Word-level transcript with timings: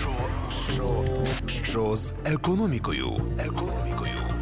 Що, 0.00 0.10
що, 0.74 1.04
що 1.64 1.96
з 1.96 2.12
економікою? 2.24 3.16
Економікою. 3.38 4.35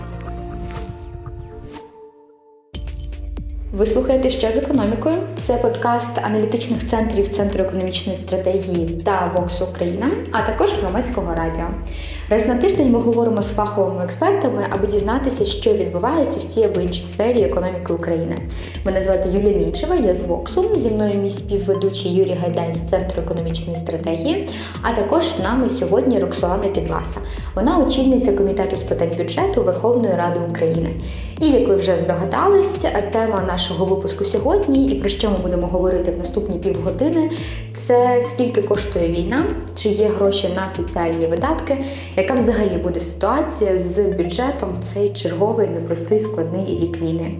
Ви 3.77 3.87
слухаєте 3.87 4.31
що 4.31 4.51
з 4.51 4.57
економікою? 4.57 5.15
Це 5.41 5.55
подкаст 5.55 6.19
аналітичних 6.23 6.89
центрів 6.89 7.29
Центру 7.29 7.65
економічної 7.65 8.19
стратегії 8.19 8.89
та 9.05 9.33
Вокс 9.37 9.63
Україна, 9.63 10.11
а 10.33 10.43
також 10.43 10.73
громадського 10.73 11.35
радіо. 11.35 11.65
Раз 12.29 12.47
на 12.47 12.55
тиждень 12.55 12.93
ми 12.93 12.99
говоримо 12.99 13.43
з 13.43 13.47
фаховими 13.47 14.05
експертами, 14.05 14.67
аби 14.71 14.87
дізнатися, 14.87 15.45
що 15.45 15.73
відбувається 15.73 16.39
в 16.39 16.43
цій 16.43 16.63
або 16.63 16.81
іншій 16.81 17.05
сфері 17.05 17.43
економіки 17.43 17.93
України. 17.93 18.37
Мене 18.87 19.05
звати 19.05 19.29
Юлія 19.29 19.59
Мінчева, 19.59 19.95
я 19.95 20.15
з 20.15 20.23
Воксу. 20.23 20.77
Зі 20.77 20.89
мною 20.89 21.15
мій 21.15 21.31
співведучий 21.31 22.15
Юрій 22.15 22.39
Гайдай 22.43 22.75
з 22.75 22.91
Центру 22.91 23.23
економічної 23.23 23.79
стратегії, 23.79 24.49
а 24.83 24.93
також 24.93 25.25
з 25.29 25.43
нами 25.45 25.71
сьогодні 25.71 26.19
Роксолана 26.19 26.69
Підласа. 26.69 27.21
Вона 27.55 27.79
очільниця 27.79 28.33
комітету 28.33 28.77
з 28.77 28.83
питань 28.83 29.11
бюджету 29.19 29.63
Верховної 29.63 30.15
Ради 30.15 30.41
України. 30.51 30.89
І 31.41 31.47
як 31.47 31.69
ви 31.69 31.77
вже 31.77 31.97
здогадались, 31.97 32.85
тема 33.13 33.45
нашого 33.49 33.85
випуску 33.85 34.25
сьогодні 34.25 34.87
і 34.87 35.01
про 35.01 35.09
що 35.09 35.31
ми 35.31 35.39
будемо 35.39 35.67
говорити 35.67 36.13
в 36.13 36.19
наступні 36.19 36.59
півгодини. 36.59 37.31
Це 37.87 38.23
скільки 38.33 38.63
коштує 38.63 39.09
війна, 39.09 39.45
чи 39.75 39.89
є 39.89 40.09
гроші 40.09 40.49
на 40.57 40.65
соціальні 40.77 41.27
видатки, 41.27 41.85
яка 42.17 42.35
взагалі 42.35 42.79
буде 42.83 43.01
ситуація 43.01 43.77
з 43.77 44.07
бюджетом 44.07 44.83
цей 44.95 45.13
черговий 45.13 45.69
непростий 45.69 46.21
складний 46.21 46.79
рік 46.79 47.01
війни. 47.01 47.37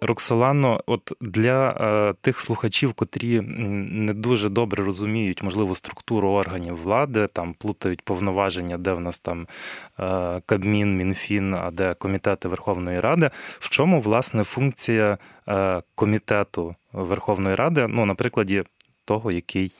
Роксолано, 0.00 0.80
от 0.86 1.12
для 1.20 1.70
е, 1.70 2.14
тих 2.20 2.38
слухачів, 2.38 2.92
котрі 2.92 3.40
не 3.40 4.14
дуже 4.14 4.48
добре 4.48 4.84
розуміють, 4.84 5.42
можливо, 5.42 5.74
структуру 5.74 6.30
органів 6.30 6.82
влади, 6.82 7.26
там 7.26 7.54
плутають 7.54 8.02
повноваження, 8.02 8.78
де 8.78 8.92
в 8.92 9.00
нас 9.00 9.20
там 9.20 9.46
е, 10.00 10.40
Кабмін, 10.46 10.96
Мінфін, 10.96 11.54
а 11.54 11.70
де 11.70 11.94
комітети 11.94 12.48
Верховної 12.48 13.00
Ради. 13.00 13.30
В 13.58 13.68
чому 13.68 14.00
власне 14.00 14.44
функція 14.44 15.18
комітету 15.94 16.74
Верховної 16.92 17.54
Ради? 17.54 17.86
Ну, 17.88 18.06
на 18.06 18.14
прикладі 18.14 18.64
того, 19.04 19.32
який 19.32 19.72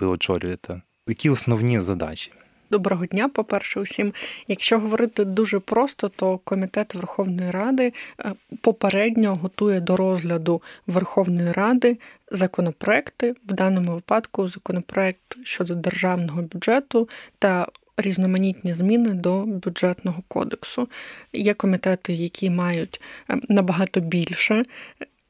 ви 0.00 0.06
очолюєте, 0.06 0.80
які 1.06 1.30
основні 1.30 1.80
задачі? 1.80 2.32
Доброго 2.70 3.06
дня, 3.06 3.28
по-перше, 3.28 3.80
усім. 3.80 4.12
Якщо 4.48 4.78
говорити 4.78 5.24
дуже 5.24 5.58
просто, 5.58 6.08
то 6.08 6.38
комітет 6.38 6.94
Верховної 6.94 7.50
Ради 7.50 7.92
е, 8.20 8.32
попередньо 8.60 9.36
готує 9.36 9.80
до 9.80 9.96
розгляду 9.96 10.62
Верховної 10.86 11.52
Ради 11.52 11.98
законопроекти, 12.30 13.34
в 13.48 13.52
даному 13.52 13.92
випадку 13.92 14.48
законопроект 14.48 15.36
щодо 15.44 15.74
державного 15.74 16.42
бюджету 16.42 17.08
та 17.38 17.66
різноманітні 17.96 18.74
зміни 18.74 19.10
до 19.10 19.44
бюджетного 19.44 20.22
кодексу. 20.28 20.88
Є 21.32 21.54
комітети, 21.54 22.12
які 22.12 22.50
мають 22.50 23.00
е, 23.30 23.36
набагато 23.48 24.00
більше 24.00 24.64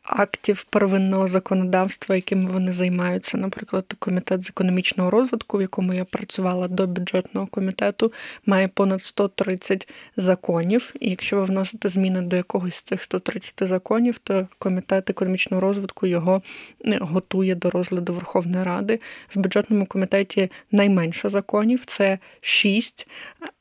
актів 0.06 0.64
первинного 0.64 1.28
законодавства, 1.28 2.14
якими 2.14 2.50
вони 2.50 2.72
займаються. 2.72 3.38
Наприклад, 3.38 3.94
комітет 3.98 4.44
з 4.44 4.48
економічного 4.48 5.10
розвитку, 5.10 5.58
в 5.58 5.60
якому 5.60 5.94
я 5.94 6.04
працювала 6.04 6.68
до 6.68 6.86
бюджетного 6.86 7.46
комітету, 7.46 8.12
має 8.46 8.68
понад 8.68 9.02
130 9.02 9.88
законів. 10.16 10.94
І 11.00 11.10
якщо 11.10 11.36
ви 11.36 11.44
вносите 11.44 11.88
зміни 11.88 12.20
до 12.20 12.36
якогось 12.36 12.74
з 12.74 12.82
цих 12.82 13.02
130 13.02 13.68
законів, 13.68 14.18
то 14.18 14.48
комітет 14.58 15.10
економічного 15.10 15.60
розвитку 15.60 16.06
його 16.06 16.42
е, 16.84 16.98
готує 17.00 17.54
до 17.54 17.70
розгляду 17.70 18.14
Верховної 18.14 18.64
Ради. 18.64 19.00
В 19.34 19.38
бюджетному 19.38 19.86
комітеті 19.86 20.50
найменше 20.70 21.30
законів 21.30 21.84
це 21.86 22.18
6 22.41 23.08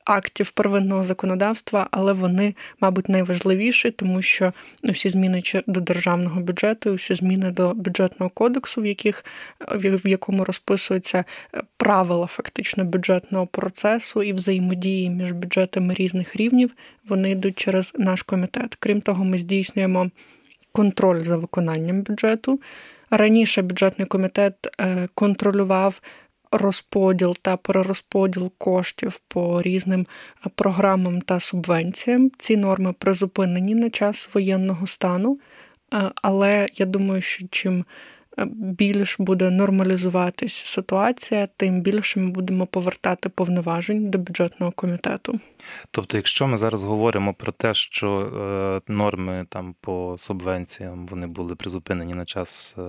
актів 0.06 0.52
первинного 0.52 1.04
законодавства, 1.04 1.88
але 1.92 2.14
вони, 2.14 2.56
мабуть, 2.80 3.10
найважливіші, 3.10 3.92
тому 3.92 4.22
що 4.22 4.54
всі 4.84 5.10
зміни 5.10 5.44
до 5.68 5.80
державного 5.80 6.42
бюджету, 6.42 6.94
всі 6.94 7.16
зміни 7.16 7.52
до 7.52 7.74
бюджетного 7.74 8.30
кодексу, 8.30 8.82
в 8.82 8.86
яких 8.86 9.26
в 9.72 10.08
якому 10.08 10.46
розписуються 10.46 11.24
е, 11.56 11.62
правила 11.78 12.28
фактично 12.28 12.84
бюджетного 12.84 13.48
процесу 13.48 14.24
і 14.24 14.34
взаємодії 14.34 15.10
між 15.10 15.32
бюджетами 15.32 15.94
різних 15.94 16.36
рівнів, 16.36 16.72
вони 17.08 17.32
йдуть 17.32 17.60
через 17.60 17.94
наш 17.98 18.24
комітет. 18.24 18.76
Крім 18.76 19.02
того, 19.02 19.26
ми 19.26 19.40
здійснюємо 19.40 20.10
контроль 20.72 21.22
за 21.22 21.38
виконанням 21.38 22.02
бюджету. 22.02 22.60
Раніше 23.10 23.62
бюджетний 23.62 24.08
комітет 24.08 24.54
е, 24.80 25.08
контролював 25.14 26.02
розподіл 26.58 27.38
та 27.42 27.58
перерозподіл 27.58 28.52
коштів 28.58 29.22
по 29.28 29.62
різним 29.62 30.08
е, 30.46 30.50
програмам 30.56 31.22
та 31.22 31.40
субвенціям. 31.40 32.32
Ці 32.38 32.58
норми 32.58 32.94
призупинені 32.94 33.76
на 33.76 33.90
час 33.90 34.30
воєнного 34.34 34.88
стану, 34.88 35.40
е, 35.94 36.12
але 36.16 36.68
я 36.76 36.86
думаю, 36.86 37.22
що 37.22 37.46
чим 37.52 37.86
більш 38.56 39.16
буде 39.20 39.50
нормалізуватись 39.50 40.64
ситуація, 40.66 41.48
тим 41.58 41.82
більше 41.82 42.20
ми 42.20 42.30
будемо 42.30 42.66
повертати 42.66 43.30
повноважень 43.30 44.10
до 44.10 44.18
бюджетного 44.18 44.72
комітету. 44.72 45.40
Тобто, 45.92 46.18
якщо 46.18 46.48
ми 46.48 46.58
зараз 46.58 46.84
говоримо 46.84 47.34
про 47.34 47.52
те, 47.52 47.74
що 47.74 48.20
е, 48.88 48.92
норми 48.94 49.46
там 49.50 49.76
по 49.82 50.16
субвенціям 50.18 51.08
вони 51.08 51.28
були 51.28 51.56
призупинені 51.56 52.14
на 52.14 52.26
час 52.26 52.76
е, 52.78 52.82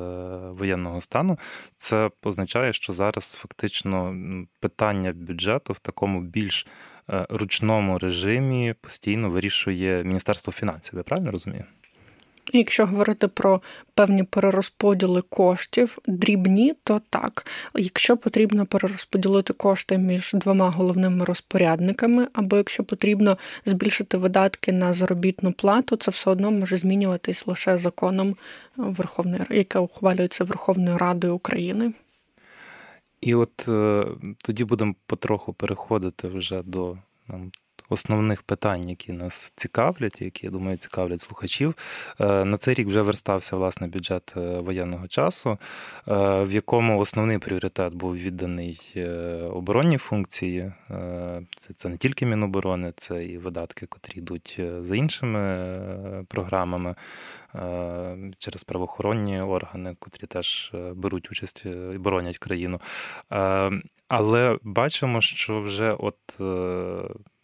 воєнного 0.51 1.01
стану, 1.01 1.39
це 1.77 2.11
означає, 2.23 2.73
що 2.73 2.93
зараз 2.93 3.33
фактично 3.33 4.17
питання 4.61 5.13
бюджету 5.13 5.73
в 5.73 5.79
такому 5.79 6.21
більш 6.21 6.67
е, 7.11 7.27
ручному 7.29 7.99
режимі 7.99 8.75
постійно 8.81 9.31
вирішує 9.31 10.05
Міністерство 10.05 10.53
фінансів. 10.53 10.97
Я 10.97 11.03
правильно 11.03 11.31
розумію? 11.31 11.65
Якщо 12.53 12.87
говорити 12.87 13.29
про 13.29 13.61
певні 13.95 14.23
перерозподіли 14.23 15.23
коштів, 15.23 15.99
дрібні, 16.07 16.75
то 16.85 17.01
так. 17.11 17.47
Якщо 17.75 18.17
потрібно 18.17 18.67
перерозподілити 18.67 19.53
кошти 19.53 19.99
між 19.99 20.31
двома 20.35 20.71
головними 20.71 21.25
розпорядниками, 21.25 22.29
або 22.33 22.57
якщо 22.57 22.85
потрібно 22.85 23.39
збільшити 23.67 24.17
видатки 24.17 24.73
на 24.73 24.93
заробітну 24.93 25.53
плату, 25.53 25.97
це 25.97 26.11
все 26.11 26.31
одно 26.31 26.51
може 26.51 26.77
змінюватись 26.77 27.47
лише 27.47 27.79
законом 27.79 28.37
Верховної 28.77 29.43
яке 29.51 29.79
ухвалюється 29.79 30.45
Верховною 30.45 30.99
Радою 30.99 31.35
України. 31.35 31.93
І 33.21 33.35
от 33.35 33.69
е, 33.69 34.07
тоді 34.39 34.65
будемо 34.65 34.95
потроху 35.07 35.53
переходити 35.53 36.29
вже 36.29 36.63
до 36.63 36.99
нам 37.29 37.51
основних 37.89 38.43
питань, 38.43 38.89
які 38.89 39.13
нас 39.13 39.53
цікавлять, 39.57 40.23
які 40.23 40.47
я 40.47 40.53
думаю, 40.53 40.77
цікавлять 40.77 41.21
слухачів. 41.21 41.75
Е, 42.21 42.45
на 42.45 42.57
цей 42.57 42.75
рік 42.75 42.89
вже 42.89 43.03
верстався 43.03 43.57
власне 43.57 43.87
бюджет 43.87 44.35
е, 44.37 44.41
воєнного 44.41 45.09
часу, 45.09 45.51
е, 45.51 45.59
в 46.45 46.53
якому 46.53 46.99
основний 46.99 47.39
пріоритет 47.39 47.95
був 47.95 48.17
відданий 48.17 48.95
оборонній 49.53 49.99
функції. 49.99 50.73
Це 51.77 51.89
не 51.89 51.97
тільки 51.97 52.27
Міноборони, 52.27 52.93
це 52.97 53.25
і 53.25 53.39
видатки, 53.39 53.87
котрі 53.87 54.19
йдуть 54.19 54.61
за 54.81 54.97
іншими 54.97 56.25
програмами 56.29 56.95
через 58.39 58.65
правоохоронні 58.65 59.41
органи, 59.41 59.97
котрі 59.99 60.27
теж 60.27 60.73
беруть 60.95 61.31
участь 61.31 61.65
і 61.95 61.99
боронять 61.99 62.39
країну. 62.39 62.81
Але 64.09 64.59
бачимо, 64.63 65.21
що 65.21 65.61
вже 65.61 65.93
от 65.93 66.17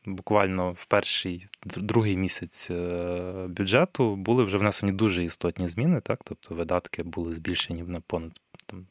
буквально 0.07 0.73
в 0.73 0.85
перший 0.85 1.49
другий 1.65 2.17
місяць 2.17 2.71
е, 2.71 3.47
бюджету 3.49 4.17
були 4.17 4.45
вже 4.45 4.59
внесені 4.59 4.93
дуже 4.93 5.25
істотні 5.25 5.69
зміни, 5.69 6.01
так 6.01 6.21
тобто 6.25 6.55
видатки 6.55 7.03
були 7.03 7.33
збільшені 7.33 7.83
на 7.83 8.01
понад 8.01 8.41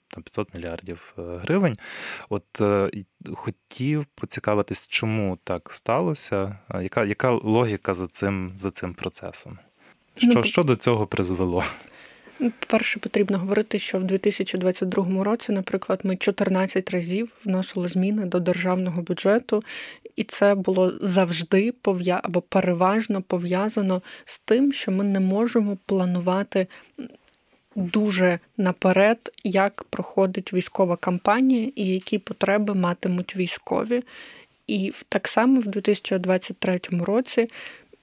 там 0.07 0.23
500 0.23 0.53
мільярдів 0.53 1.13
е, 1.17 1.21
гривень. 1.21 1.75
От 2.29 2.61
е, 2.61 2.91
хотів 3.33 4.05
поцікавитись, 4.05 4.87
чому 4.87 5.37
так 5.43 5.71
сталося, 5.71 6.59
яка 6.81 7.05
яка 7.05 7.31
логіка 7.31 7.93
за 7.93 8.07
цим 8.07 8.51
за 8.55 8.71
цим 8.71 8.93
процесом? 8.93 9.59
Що, 10.15 10.31
ну, 10.35 10.43
Що 10.43 10.63
до 10.63 10.75
цього 10.75 11.07
призвело? 11.07 11.63
Перше 12.67 12.99
потрібно 12.99 13.37
говорити, 13.37 13.79
що 13.79 13.97
в 13.97 14.03
2022 14.03 15.23
році, 15.23 15.51
наприклад, 15.51 15.99
ми 16.03 16.15
14 16.15 16.89
разів 16.89 17.31
вносили 17.45 17.87
зміни 17.87 18.25
до 18.25 18.39
державного 18.39 19.01
бюджету, 19.01 19.63
і 20.15 20.23
це 20.23 20.55
було 20.55 20.93
завжди 21.01 21.71
пов'я 21.71 22.21
або 22.23 22.41
переважно 22.41 23.21
пов'язано 23.21 24.01
з 24.25 24.39
тим, 24.39 24.73
що 24.73 24.91
ми 24.91 25.03
не 25.03 25.19
можемо 25.19 25.77
планувати. 25.85 26.67
Дуже 27.75 28.39
наперед, 28.57 29.31
як 29.43 29.83
проходить 29.89 30.53
військова 30.53 30.95
кампанія 30.95 31.71
і 31.75 31.87
які 31.87 32.17
потреби 32.17 32.73
матимуть 32.75 33.35
військові. 33.35 34.03
І 34.67 34.93
так 35.09 35.27
само 35.27 35.59
в 35.59 35.67
2023 35.67 36.79
році 36.91 37.47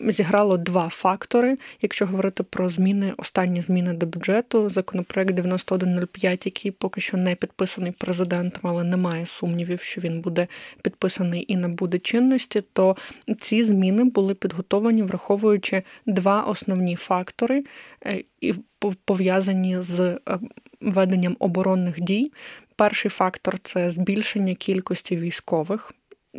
зіграло 0.00 0.56
два 0.56 0.88
фактори. 0.88 1.58
Якщо 1.82 2.06
говорити 2.06 2.42
про 2.42 2.70
зміни, 2.70 3.12
останні 3.16 3.60
зміни 3.62 3.92
до 3.92 4.06
бюджету, 4.06 4.70
законопроект 4.70 5.34
9105, 5.34 6.46
який 6.46 6.70
поки 6.70 7.00
що 7.00 7.16
не 7.16 7.34
підписаний 7.34 7.92
президентом, 7.92 8.60
але 8.62 8.84
немає 8.84 9.26
сумнівів, 9.26 9.80
що 9.80 10.00
він 10.00 10.20
буде 10.20 10.46
підписаний 10.82 11.44
і 11.48 11.56
набуде 11.56 11.98
чинності, 11.98 12.62
то 12.72 12.96
ці 13.40 13.64
зміни 13.64 14.04
були 14.04 14.34
підготовані, 14.34 15.02
враховуючи 15.02 15.82
два 16.06 16.42
основні 16.42 16.96
фактори, 16.96 17.64
е, 18.06 18.22
і 18.40 18.54
пов'язані 19.04 19.78
з 19.78 20.00
е, 20.00 20.18
веденням 20.80 21.36
оборонних 21.38 22.00
дій. 22.00 22.32
Перший 22.76 23.10
фактор 23.10 23.58
це 23.62 23.90
збільшення 23.90 24.54
кількості 24.54 25.16
військових 25.16 25.92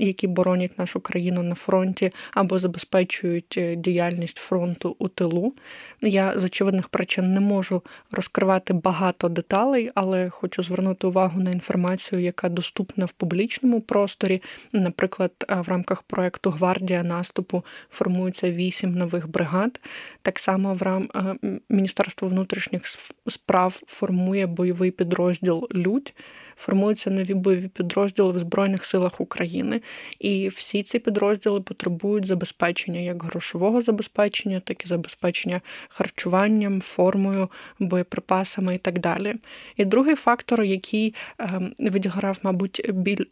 які 0.07 0.27
боронять 0.27 0.79
нашу 0.79 0.99
країну 0.99 1.43
на 1.43 1.55
фронті 1.55 2.11
або 2.33 2.59
забезпечують 2.59 3.55
е, 3.57 3.75
діяльність 3.75 4.37
фронту 4.37 4.95
у 4.99 5.07
тилу. 5.07 5.53
Я 6.01 6.39
з 6.39 6.43
очевидних 6.43 6.89
причин 6.89 7.33
не 7.33 7.39
можу 7.39 7.81
розкривати 8.11 8.73
багато 8.73 9.29
деталей, 9.29 9.91
але 9.95 10.29
хочу 10.29 10.63
звернути 10.63 11.07
увагу 11.07 11.41
на 11.41 11.51
інформацію, 11.51 12.21
яка 12.21 12.49
доступна 12.49 13.05
в 13.05 13.11
публічному 13.11 13.81
просторі. 13.81 14.41
Наприклад, 14.73 15.31
е, 15.49 15.55
в 15.55 15.69
рамках 15.69 16.01
проекту 16.01 16.49
Гвардія 16.49 17.03
наступу 17.03 17.63
формується 17.89 18.51
вісім 18.51 18.93
нових 18.93 19.29
бригад. 19.29 19.79
Так 20.21 20.39
само 20.39 20.73
в 20.73 20.81
рам 20.81 21.09
е, 21.15 21.59
Міністерство 21.69 22.27
внутрішніх 22.27 22.83
справ 23.27 23.81
формує 23.87 24.47
бойовий 24.47 24.91
підрозділ 24.91 25.67
Людь 25.73 26.13
формуються 26.59 27.09
нові 27.09 27.33
бойові 27.33 27.67
підрозділи 27.67 28.31
в 28.31 28.39
Збройних 28.39 28.85
силах 28.85 29.21
України, 29.21 29.81
і 30.19 30.47
всі 30.47 30.83
ці 30.83 30.99
підрозділи 30.99 31.61
потребують 31.61 32.25
забезпечення 32.25 32.99
як 32.99 33.23
грошового 33.23 33.81
забезпечення, 33.81 34.59
так 34.59 34.85
і 34.85 34.87
забезпечення 34.87 35.61
харчуванням, 35.89 36.81
формою, 36.81 37.49
боєприпасами 37.79 38.75
і 38.75 38.77
так 38.77 38.99
далі. 38.99 39.35
І 39.77 39.85
другий 39.85 40.15
фактор, 40.15 40.63
який 40.63 41.15
ем, 41.39 41.73
відіграв, 41.79 42.37
мабуть, 42.43 42.91
біль 42.93 43.25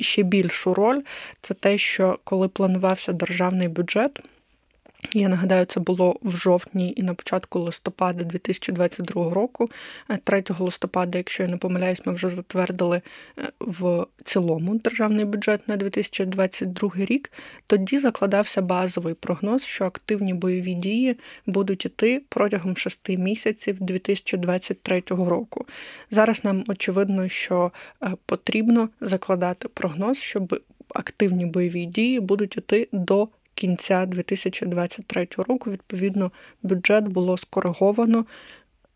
ще 0.00 0.22
більшу 0.22 0.74
роль, 0.74 1.00
це 1.40 1.54
те, 1.54 1.78
що 1.78 2.18
коли 2.24 2.48
планувався 2.48 3.12
державний 3.12 3.68
бюджет. 3.68 4.22
Я 5.10 5.28
нагадаю, 5.28 5.64
це 5.64 5.80
було 5.80 6.16
в 6.22 6.36
жовтні 6.36 6.92
і 6.96 7.02
на 7.02 7.14
початку 7.14 7.58
листопада 7.58 8.24
2022 8.24 9.30
року. 9.30 9.68
3 10.24 10.38
е, 10.38 10.54
листопада, 10.58 11.18
якщо 11.18 11.42
я 11.42 11.48
не 11.48 11.56
помиляюсь, 11.56 12.06
ми 12.06 12.12
вже 12.12 12.28
затвердили 12.28 13.02
е, 13.38 13.42
в 13.60 14.06
цілому 14.24 14.74
державний 14.74 15.24
бюджет 15.24 15.68
на 15.68 15.76
2022 15.76 16.90
рік. 16.96 17.32
Тоді 17.66 17.98
закладався 17.98 18.62
базовий 18.62 19.14
прогноз, 19.14 19.62
що 19.62 19.84
активні 19.84 20.34
бойові 20.34 20.74
дії 20.74 21.16
будуть 21.46 21.84
іти 21.84 22.22
протягом 22.28 22.76
шести 22.76 23.16
місяців 23.16 23.76
2023 23.80 25.02
року. 25.08 25.66
Зараз 26.10 26.44
нам 26.44 26.64
очевидно, 26.68 27.28
що 27.28 27.72
е, 28.02 28.12
потрібно 28.26 28.88
закладати 29.00 29.68
прогноз, 29.68 30.18
щоб 30.18 30.60
активні 30.94 31.46
бойові 31.46 31.86
дії 31.86 32.20
будуть 32.20 32.56
іти 32.56 32.88
до 32.92 33.28
кінця 33.54 34.06
2023 34.06 35.28
року. 35.36 35.70
Відповідно, 35.70 36.30
бюджет 36.62 37.08
було 37.08 37.38
скориговано. 37.38 38.24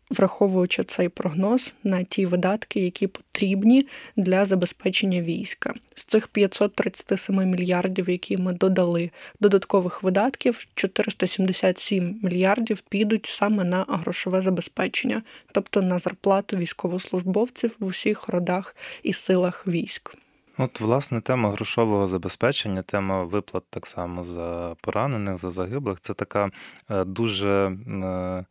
Враховуючи 0.09 0.83
цей 0.83 1.09
прогноз 1.09 1.73
на 1.83 2.03
ті 2.03 2.25
видатки, 2.25 2.79
які 2.79 3.07
потрібні 3.07 3.87
для 4.15 4.45
забезпечення 4.45 5.21
війська, 5.21 5.73
з 5.95 6.05
цих 6.05 6.27
537 6.27 7.49
мільярдів, 7.49 8.09
які 8.09 8.37
ми 8.37 8.53
додали 8.53 9.11
додаткових 9.39 10.03
видатків, 10.03 10.67
477 10.75 12.19
мільярдів 12.23 12.81
підуть 12.81 13.25
саме 13.25 13.63
на 13.63 13.85
грошове 13.89 14.41
забезпечення, 14.41 15.23
тобто 15.51 15.81
на 15.81 15.99
зарплату 15.99 16.57
військовослужбовців 16.57 17.75
в 17.79 17.85
усіх 17.85 18.29
родах 18.29 18.75
і 19.03 19.13
силах 19.13 19.67
військ. 19.67 20.17
От, 20.59 20.81
власне, 20.81 21.21
тема 21.21 21.51
грошового 21.51 22.07
забезпечення, 22.07 22.81
тема 22.81 23.23
виплат 23.23 23.63
так 23.69 23.87
само 23.87 24.23
за 24.23 24.75
поранених, 24.81 25.37
за 25.37 25.49
загиблих 25.49 25.99
це 25.99 26.13
така 26.13 26.49
е, 26.89 27.03
дуже. 27.03 27.77
Е, 28.03 28.45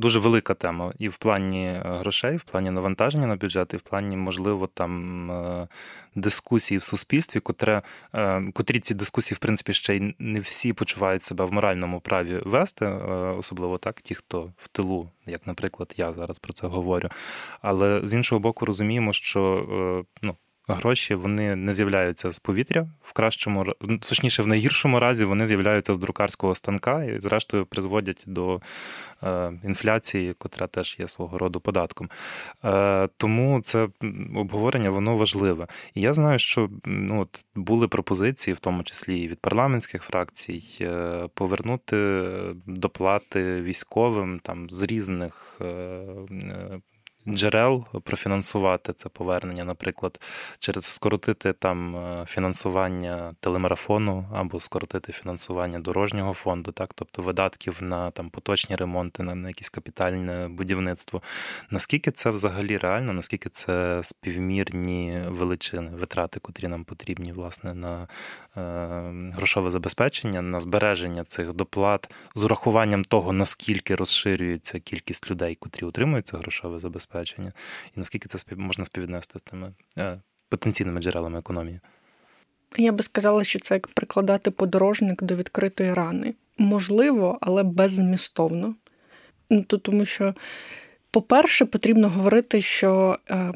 дуже 0.00 0.18
велика 0.18 0.54
тема 0.54 0.92
і 0.98 1.08
в 1.08 1.16
плані 1.16 1.80
грошей, 1.84 2.36
в 2.36 2.42
плані 2.42 2.70
навантаження 2.70 3.26
на 3.26 3.36
бюджет, 3.36 3.74
і 3.74 3.76
в 3.76 3.80
плані, 3.80 4.16
можливо, 4.16 4.66
там 4.66 5.30
е, 5.30 5.68
дискусії 6.14 6.78
в 6.78 6.82
суспільстві, 6.82 7.40
котре, 7.40 7.82
котрі 8.52 8.80
ці 8.80 8.94
дискусії, 8.94 9.36
в 9.36 9.38
принципі, 9.38 9.72
ще 9.72 9.96
й 9.96 10.14
не 10.18 10.40
всі 10.40 10.72
почувають 10.72 11.22
себе 11.22 11.44
в 11.44 11.52
моральному 11.52 12.00
праві 12.00 12.42
вести, 12.44 12.86
особливо 13.38 13.78
так, 13.78 14.00
ті, 14.00 14.14
хто 14.14 14.52
в 14.56 14.68
тилу, 14.68 15.10
як, 15.26 15.46
наприклад, 15.46 15.94
я 15.96 16.12
зараз 16.12 16.38
про 16.38 16.52
це 16.52 16.66
говорю. 16.66 17.08
Але 17.62 18.00
з 18.04 18.14
іншого 18.14 18.38
боку, 18.38 18.66
розуміємо, 18.66 19.12
що 19.12 19.66
ну 20.22 20.36
гроші 20.74 21.14
вони 21.14 21.56
не 21.56 21.72
з'являються 21.72 22.30
з 22.30 22.38
повітря 22.38 22.88
в 23.02 23.12
кращому 23.12 23.74
точніше, 24.00 24.42
в 24.42 24.46
найгіршому 24.46 25.00
разі 25.00 25.24
вони 25.24 25.46
з'являються 25.46 25.94
з 25.94 25.98
друкарського 25.98 26.54
станка 26.54 27.04
і, 27.04 27.20
зрештою, 27.20 27.66
призводять 27.66 28.24
до 28.26 28.60
е, 29.22 29.52
інфляції, 29.64 30.34
котра 30.34 30.66
теж 30.66 30.96
є 30.98 31.08
свого 31.08 31.38
роду 31.38 31.60
податком. 31.60 32.10
Е, 32.64 33.08
тому 33.16 33.60
це 33.60 33.88
обговорення 34.36 34.90
воно 34.90 35.16
важливе. 35.16 35.66
І 35.94 36.00
я 36.00 36.14
знаю, 36.14 36.38
що 36.38 36.68
ну, 36.84 37.20
от, 37.20 37.44
були 37.54 37.88
пропозиції, 37.88 38.54
в 38.54 38.58
тому 38.58 38.82
числі 38.82 39.20
і 39.20 39.28
від 39.28 39.40
парламентських 39.40 40.02
фракцій, 40.02 40.62
е, 40.80 41.28
повернути 41.34 42.30
доплати 42.66 43.62
військовим 43.62 44.40
там 44.40 44.70
з 44.70 44.82
різних 44.82 45.60
джерел 47.28 47.84
профінансувати 48.04 48.92
це 48.92 49.08
повернення, 49.08 49.64
наприклад, 49.64 50.20
через 50.58 50.84
скоротити 50.84 51.52
там 51.52 51.96
е, 51.96 52.24
фінансування 52.28 53.34
телемарафону 53.40 54.28
або 54.34 54.60
скоротити 54.60 55.12
фінансування 55.12 55.78
дорожнього 55.78 56.34
фонду, 56.34 56.72
так, 56.72 56.94
тобто 56.94 57.22
видатків 57.22 57.76
на 57.80 58.10
там 58.10 58.30
поточні 58.30 58.76
ремонти, 58.76 59.22
на, 59.22 59.34
на 59.34 59.48
якесь 59.48 59.68
капітальне 59.68 60.48
будівництво. 60.48 61.22
Наскільки 61.70 62.10
це 62.10 62.30
взагалі 62.30 62.76
реально, 62.76 63.12
наскільки 63.12 63.48
це 63.48 64.00
співмірні 64.02 65.22
величини, 65.28 65.90
витрати, 65.90 66.40
котрі 66.40 66.68
нам 66.68 66.84
потрібні, 66.84 67.32
власне, 67.32 67.74
на 67.74 68.08
е, 68.56 69.30
грошове 69.36 69.70
забезпечення, 69.70 70.42
на 70.42 70.60
збереження 70.60 71.24
цих 71.24 71.52
доплат 71.52 72.14
з 72.34 72.44
урахуванням 72.44 73.04
того, 73.04 73.32
наскільки 73.32 73.94
розширюється 73.94 74.80
кількість 74.80 75.30
людей, 75.30 75.54
котрі 75.54 75.86
отримують 75.86 76.26
це 76.26 76.36
грошове 76.36 76.78
забезпечення 76.78 77.17
забезпечення, 77.18 77.52
і 77.96 77.98
наскільки 77.98 78.28
це 78.28 78.56
можна 78.56 78.84
співвіднести 78.84 79.38
з 79.38 79.42
тими 79.42 79.72
е, 79.98 80.20
потенційними 80.48 81.00
джерелами 81.00 81.38
економії? 81.38 81.80
Я 82.76 82.92
би 82.92 83.02
сказала, 83.02 83.44
що 83.44 83.58
це 83.58 83.74
як 83.74 83.88
прикладати 83.88 84.50
подорожник 84.50 85.22
до 85.22 85.36
відкритої 85.36 85.94
рани. 85.94 86.34
Можливо, 86.58 87.38
але 87.40 87.62
беззмістовно. 87.62 88.74
Ну, 89.50 89.62
тому 89.62 90.04
що, 90.04 90.34
по-перше, 91.10 91.64
потрібно 91.64 92.08
говорити, 92.08 92.62
що 92.62 93.18
е, 93.30 93.52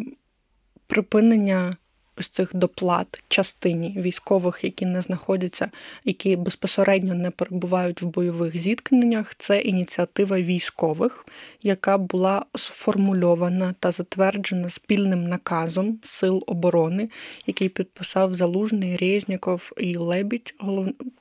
припинення 0.87 1.77
ось 2.19 2.29
цих 2.29 2.51
доплат 2.55 3.23
частині 3.29 3.97
військових, 4.01 4.65
які 4.65 4.87
не 4.87 5.03
знаходяться, 5.03 5.71
які 6.05 6.37
безпосередньо 6.37 7.15
не 7.15 7.31
перебувають 7.31 8.03
в 8.03 8.07
бойових 8.07 8.57
зіткненнях. 8.57 9.35
Це 9.39 9.61
ініціатива 9.61 10.41
військових, 10.41 11.27
яка 11.63 11.99
була 11.99 12.45
сформульована 12.55 13.75
та 13.81 13.91
затверджена 13.91 14.71
спільним 14.71 15.29
наказом 15.29 15.99
Сил 16.05 16.45
оборони, 16.47 17.09
який 17.47 17.69
підписав 17.69 18.35
Залужний 18.35 18.97
Резніков 18.97 19.73
і 19.79 19.97
Лебідь, 19.97 20.55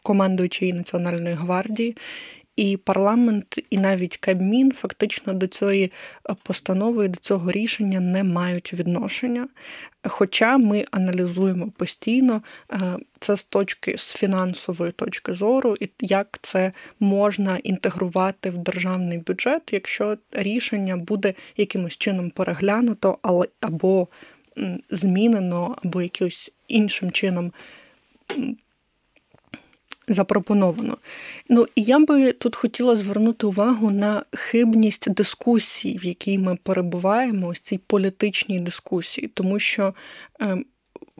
командуючий 0.03 0.73
Національної 0.73 1.35
гвардії. 1.35 1.95
І 2.55 2.77
парламент, 2.77 3.59
і 3.69 3.77
навіть 3.77 4.17
Кабмін 4.17 4.71
фактично 4.71 5.33
до 5.33 5.47
цієї 5.47 5.91
е, 6.29 6.35
постанови, 6.43 7.07
до 7.07 7.19
цього 7.19 7.51
рішення 7.51 7.99
не 7.99 8.23
мають 8.23 8.73
відношення. 8.73 9.47
Хоча 10.03 10.57
ми 10.57 10.85
аналізуємо 10.91 11.71
постійно 11.77 12.41
е, 12.71 12.97
це 13.19 13.37
з 13.37 13.43
точки 13.43 13.97
з 13.97 14.13
фінансової 14.13 14.91
точки 14.91 15.33
зору, 15.33 15.75
і 15.79 15.89
як 15.99 16.39
це 16.41 16.71
можна 16.99 17.57
інтегрувати 17.57 18.49
в 18.49 18.57
державний 18.57 19.17
бюджет, 19.17 19.61
якщо 19.71 20.17
рішення 20.31 20.97
буде 20.97 21.33
якимось 21.57 21.97
чином 21.97 22.29
переглянуто, 22.29 23.17
але 23.21 23.47
або 23.59 24.07
змінено, 24.89 25.75
або 25.83 26.01
якимось 26.01 26.51
іншим 26.67 27.11
чином 27.11 27.51
запропоновано. 30.13 30.97
Ну 31.49 31.65
і 31.75 31.81
я 31.81 31.99
би 31.99 32.31
тут 32.31 32.55
хотіла 32.55 32.95
звернути 32.95 33.47
увагу 33.47 33.91
на 33.91 34.23
хибність 34.33 35.11
дискусії, 35.11 35.97
в 35.97 36.05
якій 36.05 36.37
ми 36.37 36.57
перебуваємо, 36.63 37.47
ось 37.47 37.59
цій 37.59 37.77
політичній 37.77 38.59
дискусії, 38.59 39.27
тому 39.27 39.59
що. 39.59 39.93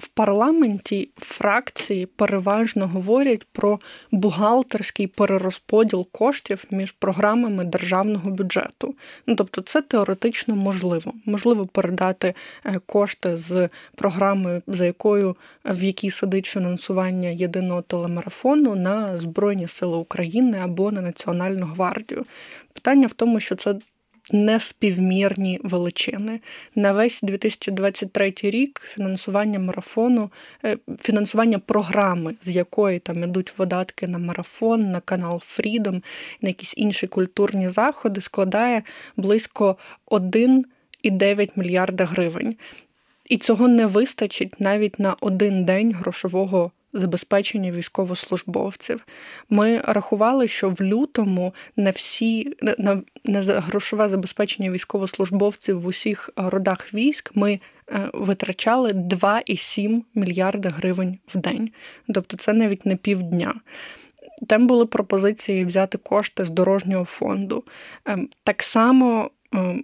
В 0.01 0.07
парламенті 0.07 1.09
фракції 1.17 2.05
переважно 2.05 2.87
говорять 2.87 3.47
про 3.51 3.79
бухгалтерський 4.11 5.07
перерозподіл 5.07 6.07
коштів 6.11 6.65
між 6.71 6.91
програмами 6.91 7.63
державного 7.63 8.31
бюджету. 8.31 8.95
Ну 9.27 9.35
тобто, 9.35 9.61
це 9.61 9.81
теоретично 9.81 10.55
можливо. 10.55 11.13
Можливо 11.25 11.67
передати 11.67 12.33
е, 12.65 12.79
кошти 12.85 13.37
з 13.37 13.69
програми, 13.95 14.61
за 14.67 14.85
якою 14.85 15.35
в 15.65 15.83
якій 15.83 16.09
сидить 16.09 16.45
фінансування 16.45 17.29
єдиного 17.29 17.81
телемарафону 17.81 18.75
на 18.75 19.17
Збройні 19.17 19.67
Сили 19.67 19.97
України 19.97 20.59
або 20.63 20.91
на 20.91 21.01
Національну 21.01 21.65
гвардію. 21.65 22.25
Питання 22.73 23.07
в 23.07 23.13
тому, 23.13 23.39
що 23.39 23.55
це 23.55 23.75
неспівмірні 24.31 25.59
величини. 25.63 26.39
На 26.75 26.93
весь 26.93 27.19
2023 27.21 28.33
рік 28.41 28.81
фінансування 28.93 29.59
марафону, 29.59 30.31
е, 30.65 30.77
фінансування 30.99 31.59
програми, 31.59 32.35
з 32.43 32.55
якої 32.55 32.99
там 32.99 33.23
ідуть 33.23 33.53
видатки 33.57 34.07
на 34.07 34.17
марафон, 34.17 34.91
на 34.91 34.99
канал 34.99 35.41
Freedom, 35.47 36.03
на 36.41 36.49
якісь 36.49 36.73
інші 36.77 37.07
культурні 37.07 37.69
заходи, 37.69 38.21
складає 38.21 38.83
близько 39.17 39.77
1,9 40.07 41.51
мільярда 41.55 42.05
гривень. 42.05 42.55
І 43.29 43.37
цього 43.37 43.67
не 43.67 43.85
вистачить 43.85 44.59
навіть 44.59 44.99
на 44.99 45.15
один 45.21 45.65
день 45.65 45.93
грошового 45.93 46.71
забезпечення 46.93 47.71
військовослужбовців. 47.71 49.05
Ми 49.49 49.81
рахували, 49.85 50.47
що 50.47 50.69
в 50.69 50.81
лютому 50.81 51.53
на 51.75 51.89
всі 51.89 52.57
на, 52.61 53.01
на 53.25 53.41
грошове 53.41 54.09
забезпечення 54.09 54.71
військовослужбовців 54.71 55.81
в 55.81 55.85
усіх 55.85 56.29
родах 56.35 56.93
військ 56.93 57.31
ми 57.35 57.51
е, 57.53 57.59
витрачали 58.13 58.91
2,7 58.91 60.01
мільярда 60.15 60.69
гривень 60.69 61.19
в 61.27 61.37
день. 61.37 61.71
Тобто 62.13 62.37
це 62.37 62.53
навіть 62.53 62.85
не 62.85 62.95
півдня. 62.95 63.53
Там 64.47 64.67
були 64.67 64.85
пропозиції 64.85 65.65
взяти 65.65 65.97
кошти 65.97 66.45
з 66.45 66.49
дорожнього 66.49 67.05
фонду. 67.05 67.63
Ем, 68.05 68.29
так 68.43 68.63
само 68.63 69.31
ем, 69.53 69.83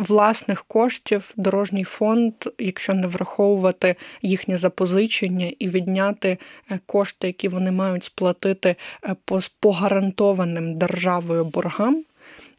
власних 0.00 0.64
коштів 0.64 1.32
дорожній 1.36 1.84
фонд, 1.84 2.34
якщо 2.58 2.94
не 2.94 3.06
враховувати 3.06 3.96
їхнє 4.22 4.58
запозичення 4.58 5.52
і 5.58 5.68
відняти 5.68 6.38
е, 6.70 6.80
кошти, 6.86 7.26
які 7.26 7.48
вони 7.48 7.70
мають 7.70 8.04
сплатити 8.04 8.76
е, 9.04 9.16
по 9.60 9.72
гарантованим 9.72 10.78
державою 10.78 11.44
боргам, 11.44 12.04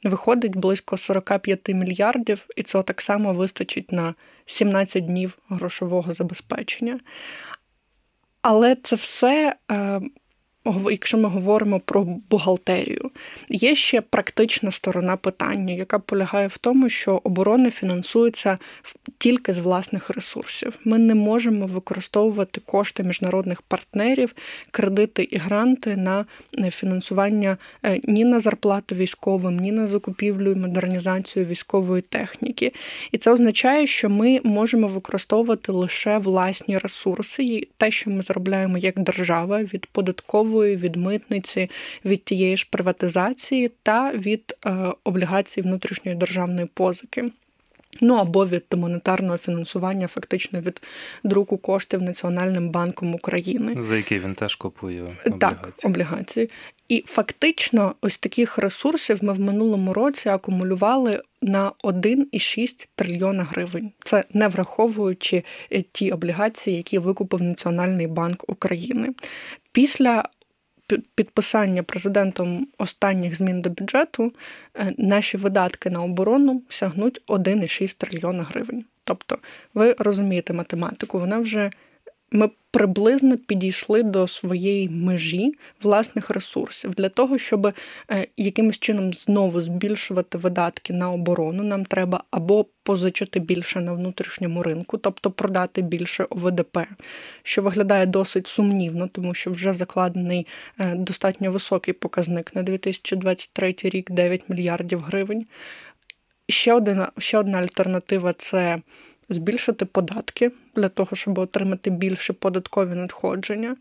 виходить 0.04 0.56
близько 0.56 0.98
45 0.98 1.70
мільярдів, 1.70 2.46
і 2.58 2.64
це 2.64 2.84
так 2.84 3.02
само 3.02 3.34
вистачить 3.34 3.92
на 3.92 4.14
17 4.46 5.06
днів 5.06 5.38
грошового 5.50 6.14
забезпечення. 6.14 7.00
Але 8.42 8.76
це 8.84 8.96
все 8.96 9.56
е, 9.72 10.02
якщо 10.66 11.18
ми 11.18 11.30
говоримо 11.30 11.80
про 11.80 12.08
бухгалтерію, 12.30 13.12
є 13.50 13.76
ще 13.76 14.02
практична 14.02 14.72
сторона 14.72 15.18
питання, 15.18 15.74
яка 15.74 16.00
полягає 16.00 16.48
в 16.48 16.58
тому, 16.58 16.90
що 16.90 17.22
оборона 17.24 17.72
фінансується 17.72 18.58
тільки 19.18 19.54
з 19.54 19.60
власних 19.60 20.10
ресурсів. 20.10 20.80
Ми 20.86 20.98
не 20.98 21.16
можемо 21.16 21.66
використовувати 21.66 22.62
кошти 22.66 23.04
міжнародних 23.04 23.62
партнерів, 23.62 24.36
кредити 24.72 25.24
і 25.24 25.38
гранти 25.38 25.96
на 25.96 26.26
фінансування 26.72 27.58
е, 27.84 28.00
ні 28.04 28.26
на 28.26 28.40
зарплату 28.40 28.96
військовим, 28.96 29.58
ні 29.58 29.72
на 29.72 29.88
закупівлю 29.88 30.52
і 30.52 30.56
модернізацію 30.56 31.46
військової 31.46 32.02
техніки. 32.02 32.74
І 33.12 33.18
це 33.18 33.32
означає, 33.32 33.88
що 33.88 34.10
ми 34.10 34.40
можемо 34.44 34.88
використовувати 34.88 35.72
лише 35.72 36.18
власні 36.18 36.78
ресурси, 36.78 37.44
і 37.44 37.68
те, 37.78 37.92
що 37.92 38.10
ми 38.10 38.22
заробляємо 38.22 38.78
як 38.78 39.00
держава 39.00 39.64
від 39.64 39.86
податкової 39.86 40.51
податкової, 40.52 40.76
від 40.76 40.96
митниці, 40.96 41.70
від 42.06 42.24
тієї 42.24 42.58
ж 42.58 42.68
приватизації 42.72 43.72
та 43.84 44.12
від 44.12 44.56
е, 44.66 44.72
облігацій 45.04 45.62
внутрішньої 45.62 46.18
державної 46.18 46.68
позики. 46.74 47.32
Ну 48.02 48.16
або 48.16 48.46
від 48.46 48.64
монетарного 48.76 49.38
фінансування, 49.38 50.08
фактично 50.08 50.62
від 50.62 50.82
друку 51.24 51.58
коштів 51.58 52.02
Національним 52.02 52.70
банком 52.70 53.16
України, 53.16 53.76
за 53.82 53.98
які 53.98 54.20
він 54.20 54.36
теж 54.36 54.56
купує 54.56 55.02
облігації. 55.02 55.40
Так, 55.40 55.74
облігації. 55.86 56.50
І 56.88 57.04
фактично, 57.08 57.96
ось 58.02 58.18
таких 58.18 58.58
ресурсів 58.58 59.24
ми 59.24 59.34
в 59.34 59.40
минулому 59.40 59.94
році 59.94 60.30
акумулювали 60.30 61.22
на 61.42 61.72
1,6 61.84 62.88
трильйона 62.96 63.44
гривень. 63.44 63.92
Це 64.06 64.24
не 64.34 64.48
враховуючи 64.48 65.44
ті 65.92 66.12
облігації, 66.12 66.78
які 66.78 66.98
викупив 67.00 67.42
Національний 67.42 68.08
банк 68.08 68.44
України. 68.48 69.10
Після 69.72 70.24
підписання 71.00 71.84
президентом 71.84 72.68
останніх 72.78 73.36
змін 73.36 73.62
до 73.62 73.70
бюджету 73.70 74.34
е, 74.76 74.94
наші 74.98 75.38
видатки 75.38 75.90
на 75.90 76.04
оборону 76.04 76.62
сягнуть 76.70 77.22
1,6 77.28 77.96
трильйона 77.98 78.44
гривень. 78.44 78.86
Тобто, 79.04 79.38
ви 79.74 79.96
розумієте 80.00 80.54
математику, 80.54 81.20
вона 81.20 81.40
вже 81.40 81.72
ми 82.32 82.50
приблизно 82.72 83.38
підійшли 83.38 84.04
до 84.04 84.28
своєї 84.28 84.90
межі 84.90 85.56
власних 85.82 86.30
ресурсів 86.30 86.94
для 86.94 87.10
того, 87.10 87.38
щоб 87.38 87.66
е, 87.66 87.74
якимось 88.38 88.80
чином 88.80 89.14
знову 89.14 89.62
збільшувати 89.62 90.38
видатки 90.38 90.94
на 90.94 91.12
оборону. 91.12 91.64
Нам 91.64 91.86
треба 91.86 92.24
або 92.32 92.66
позичити 92.84 93.40
більше 93.40 93.82
на 93.82 93.94
внутрішньому 93.94 94.64
ринку, 94.64 94.98
тобто 94.98 95.32
продати 95.32 95.82
більше 95.82 96.26
ОВДП, 96.30 96.78
що 97.44 97.62
виглядає 97.62 98.06
досить 98.06 98.48
сумнівно, 98.48 99.08
тому 99.08 99.34
що 99.34 99.52
вже 99.52 99.74
закладений 99.74 100.48
е, 100.80 100.96
достатньо 100.96 101.52
високий 101.52 101.94
показник 101.94 102.56
на 102.56 102.64
2023 102.64 103.76
рік 103.84 104.12
9 104.12 104.50
мільярдів 104.50 105.02
гривень. 105.02 105.46
Ще 106.50 106.74
одна, 106.74 107.12
ще 107.18 107.38
одна 107.38 107.58
альтернатива 107.58 108.34
це 108.34 108.82
збільшити 109.34 109.86
податки 109.86 110.52
для 110.76 110.90
того, 110.90 111.16
щоб 111.16 111.38
отримати 111.38 111.90
більше 111.90 112.34
податкові 112.34 112.96
надходження, 112.96 113.76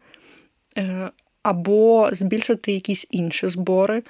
е, 0.78 1.10
або 1.42 2.08
збільшити 2.12 2.72
якісь 2.72 3.06
інші 3.10 3.48
збори. 3.48 4.02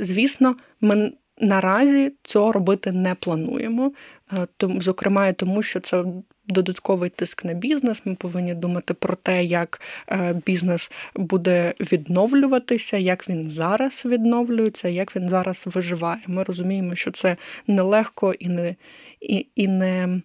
Звісно, 0.00 0.56
ми 0.80 1.12
наразі 1.38 2.12
цього 2.22 2.52
робити 2.52 2.92
не 2.92 3.14
плануємо, 3.14 3.92
е, 4.32 4.46
зокрема, 4.80 5.32
тому 5.32 5.62
що 5.62 5.80
це. 5.80 6.04
Додатковий 6.46 7.10
тиск 7.10 7.44
на 7.44 7.54
бізнес. 7.54 8.02
Ми 8.04 8.14
повинні 8.14 8.54
думати 8.54 8.94
про 8.94 9.16
те, 9.16 9.44
як 9.44 9.80
е, 10.08 10.40
бізнес 10.46 10.90
буде 11.14 11.74
відновлюватися, 11.80 12.96
як 12.96 13.28
він 13.28 13.50
зараз 13.50 14.02
відновлюється, 14.04 14.88
як 14.88 15.16
він 15.16 15.28
зараз 15.28 15.62
виживає. 15.66 16.20
Ми 16.26 16.42
розуміємо, 16.42 16.94
що 16.94 17.10
це 17.10 17.36
нелегко 17.66 18.34
і 18.38 18.48
не 18.48 18.76
і, 19.20 19.46
і 19.54 19.68
не 19.68 20.20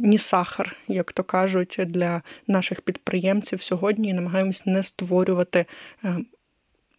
ні 0.00 0.18
сахар, 0.18 0.76
як 0.88 1.12
то 1.12 1.24
кажуть, 1.24 1.76
для 1.86 2.22
наших 2.46 2.80
підприємців 2.80 3.62
сьогодні 3.62 4.08
і 4.08 4.12
намагаємось 4.12 4.66
не 4.66 4.82
створювати 4.82 5.66
е, 6.04 6.16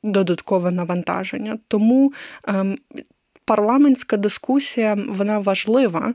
додаткове 0.04 0.72
навантаження. 0.72 1.60
Тому 1.68 2.14
ем, 2.48 2.78
парламентська 3.46 4.18
дискусія 4.18 4.98
вона 5.08 5.40
важлива, 5.40 6.14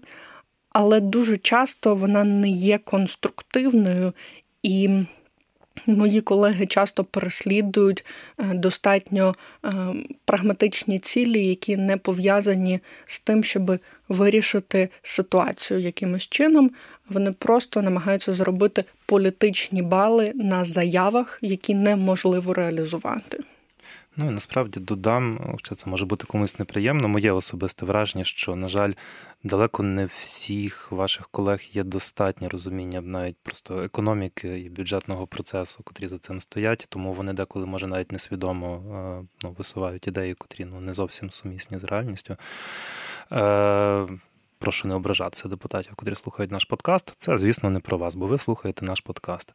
але 0.70 1.00
дуже 1.00 1.36
часто 1.36 1.94
вона 1.94 2.24
не 2.24 2.48
є 2.48 2.78
конструктивною 2.78 4.12
і. 4.62 5.04
Мої 5.86 6.20
колеги 6.20 6.66
часто 6.66 7.04
переслідують 7.04 8.04
е, 8.38 8.54
достатньо 8.54 9.34
е, 9.64 9.70
прагматичні 10.24 10.98
цілі, 10.98 11.46
які 11.46 11.76
не 11.76 11.96
пов'язані 11.96 12.80
з 13.06 13.20
тим, 13.20 13.44
щоб 13.44 13.78
вирішити 14.08 14.88
ситуацію 15.02 15.80
якимось 15.80 16.28
чином. 16.28 16.70
Вони 17.08 17.32
просто 17.32 17.82
намагаються 17.82 18.34
зробити 18.34 18.84
політичні 19.06 19.82
бали 19.82 20.32
на 20.34 20.64
заявах, 20.64 21.38
які 21.42 21.74
неможливо 21.74 22.54
реалізувати. 22.54 23.38
Ну 24.20 24.26
і 24.26 24.30
насправді 24.30 24.80
додам, 24.80 25.50
хоча 25.52 25.74
це 25.74 25.90
може 25.90 26.06
бути 26.06 26.26
комусь 26.26 26.58
неприємно, 26.58 27.08
моє 27.08 27.32
особисте 27.32 27.86
враження, 27.86 28.24
що, 28.24 28.56
на 28.56 28.68
жаль, 28.68 28.92
далеко 29.44 29.82
не 29.82 30.06
всіх 30.06 30.92
ваших 30.92 31.28
колег 31.28 31.60
є 31.72 31.84
достатнє 31.84 32.48
розуміння 32.48 33.00
навіть 33.00 33.36
просто 33.42 33.82
економіки 33.82 34.60
і 34.60 34.68
бюджетного 34.68 35.26
процесу, 35.26 35.82
котрі 35.84 36.08
за 36.08 36.18
цим 36.18 36.40
стоять, 36.40 36.86
тому 36.88 37.12
вони 37.12 37.32
деколи, 37.32 37.66
може, 37.66 37.86
навіть 37.86 38.12
несвідомо 38.12 38.76
е, 38.76 39.26
ну, 39.42 39.54
висувають 39.58 40.06
ідеї, 40.06 40.34
котрі 40.34 40.64
ну, 40.64 40.80
не 40.80 40.92
зовсім 40.92 41.30
сумісні 41.30 41.78
з 41.78 41.84
реальністю. 41.84 42.36
Е, 43.32 44.08
прошу 44.58 44.88
не 44.88 44.94
ображатися 44.94 45.48
депутатів, 45.48 45.94
котрі 45.96 46.14
слухають 46.14 46.52
наш 46.52 46.64
подкаст. 46.64 47.14
Це, 47.18 47.38
звісно, 47.38 47.70
не 47.70 47.80
про 47.80 47.98
вас, 47.98 48.14
бо 48.14 48.26
ви 48.26 48.38
слухаєте 48.38 48.84
наш 48.84 49.00
подкаст. 49.00 49.54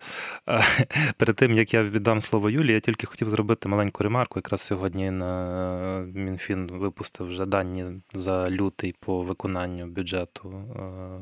Перед 1.17 1.36
тим 1.36 1.53
як 1.53 1.74
я 1.74 1.83
віддам 1.83 2.22
слово 2.22 2.50
Юлії, 2.50 2.74
я 2.74 2.79
тільки 2.79 3.07
хотів 3.07 3.29
зробити 3.29 3.69
маленьку 3.69 4.03
ремарку. 4.03 4.39
Якраз 4.39 4.62
сьогодні 4.62 5.12
на 5.12 6.05
Мінфін 6.13 6.72
випустив 6.72 7.27
вже 7.27 7.45
дані 7.45 7.86
за 8.13 8.50
лютий 8.50 8.95
по 9.00 9.24
виконанню 9.24 9.86
бюджету 9.86 10.63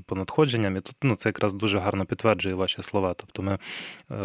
по 0.05 0.15
надходженням. 0.15 0.77
І 0.77 0.81
тут 0.81 0.95
ну, 1.01 1.15
це 1.15 1.29
якраз 1.29 1.53
дуже 1.53 1.79
гарно 1.79 2.05
підтверджує 2.05 2.55
ваші 2.55 2.81
слова. 2.81 3.13
Тобто, 3.13 3.41
ми 3.41 3.57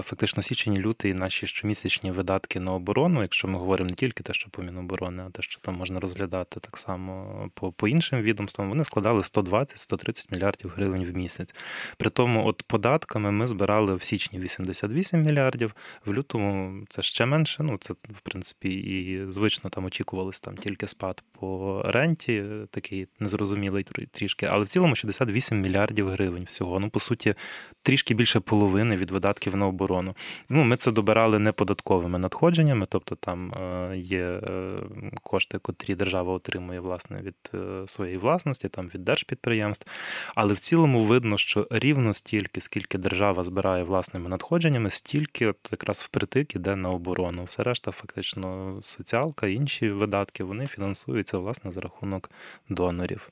фактично 0.03 0.43
січень, 0.43 0.77
лютий, 0.79 1.15
наші 1.15 1.47
щомісячні 1.47 2.11
видатки 2.11 2.61
на 2.61 2.73
оборону, 2.73 3.23
якщо 3.23 3.49
ми 3.49 3.59
говоримо 3.59 3.89
не 3.89 3.95
тільки 3.95 4.23
те, 4.23 4.33
що 4.33 4.51
по 4.51 4.63
Міноборони, 4.63 5.23
а 5.27 5.31
те, 5.31 5.43
що 5.43 5.61
там 5.61 5.75
можна 5.75 6.01
розглядати 6.01 6.61
так 6.61 6.79
само 6.79 7.51
по, 7.55 7.73
по 7.73 7.89
іншим 7.89 8.23
відомствам, 8.23 8.69
вони 8.69 8.85
складали 8.85 9.23
120-130 9.47 10.33
мільярдів 10.33 10.73
гривень 10.77 11.05
в 11.05 11.17
місяць. 11.17 11.55
При 11.97 12.11
тому, 12.11 12.47
от 12.47 12.63
податками 12.63 13.31
ми 13.31 13.47
збирали 13.47 13.95
в 13.95 14.05
січні 14.05 14.39
88 14.39 15.23
мільярдів, 15.23 15.75
в 16.07 16.13
лютому 16.13 16.85
це 16.89 17.03
ще 17.03 17.27
менше. 17.27 17.63
Ну 17.63 17.79
це 17.81 17.95
в 17.95 18.21
принципі 18.23 18.69
і 18.69 19.27
звично 19.31 19.71
там 19.71 19.85
очікувалось 19.85 20.41
там 20.41 20.57
тільки 20.57 20.87
спад 20.87 21.23
по 21.33 21.83
ренті, 21.87 22.45
такий 22.71 23.07
незрозумілий 23.21 23.87
трішки, 24.13 24.47
але 24.47 24.65
в 24.65 24.69
цілому 24.69 24.95
68 24.95 25.61
мільярдів 25.61 26.09
гривень 26.09 26.45
всього. 26.45 26.81
Ну 26.81 26.91
по 26.91 27.01
суті, 27.01 27.35
трішки 27.83 28.15
більше 28.15 28.41
половини 28.41 28.97
від 28.97 29.11
видатків 29.11 29.57
на 29.57 29.67
оборону. 29.67 30.15
Ну 30.49 30.65
ми 30.65 30.77
це 30.77 30.93
добирали 30.93 31.39
не 31.39 31.53
податковими 31.53 32.19
надходженнями, 32.19 32.87
тобто 32.89 33.15
там 33.15 33.53
е, 33.53 33.97
є 33.97 34.23
е, 34.23 34.77
кошти, 35.23 35.59
котрі 35.59 35.95
держава 35.95 36.33
отримує 36.33 36.81
власне 36.81 37.23
від 37.23 37.51
е, 37.55 37.83
своєї 37.87 38.19
власності, 38.19 38.69
там 38.69 38.91
від 38.95 39.05
держпідприємств. 39.37 39.87
Але 40.35 40.55
в 40.55 40.59
цілому 40.59 41.05
видно, 41.05 41.39
що 41.39 41.67
рівно 41.71 42.13
стільки, 42.13 42.61
скільки 42.61 42.99
держава 42.99 43.43
збирає 43.43 43.85
власними 43.85 44.29
надходженнями, 44.29 44.91
стільки 44.91 45.47
от 45.47 45.57
якраз 45.73 46.01
впритик 46.01 46.57
іде 46.57 46.77
на 46.77 46.91
оборону. 46.91 47.45
Все 47.45 47.63
решта, 47.63 47.91
фактично, 47.91 48.79
соціалка, 48.83 49.47
інші 49.47 49.91
видатки 49.91 50.45
вони 50.45 50.67
фінансуються 50.67 51.39
власне 51.39 51.71
за 51.71 51.81
рахунок 51.81 52.31
донорів. 52.69 53.31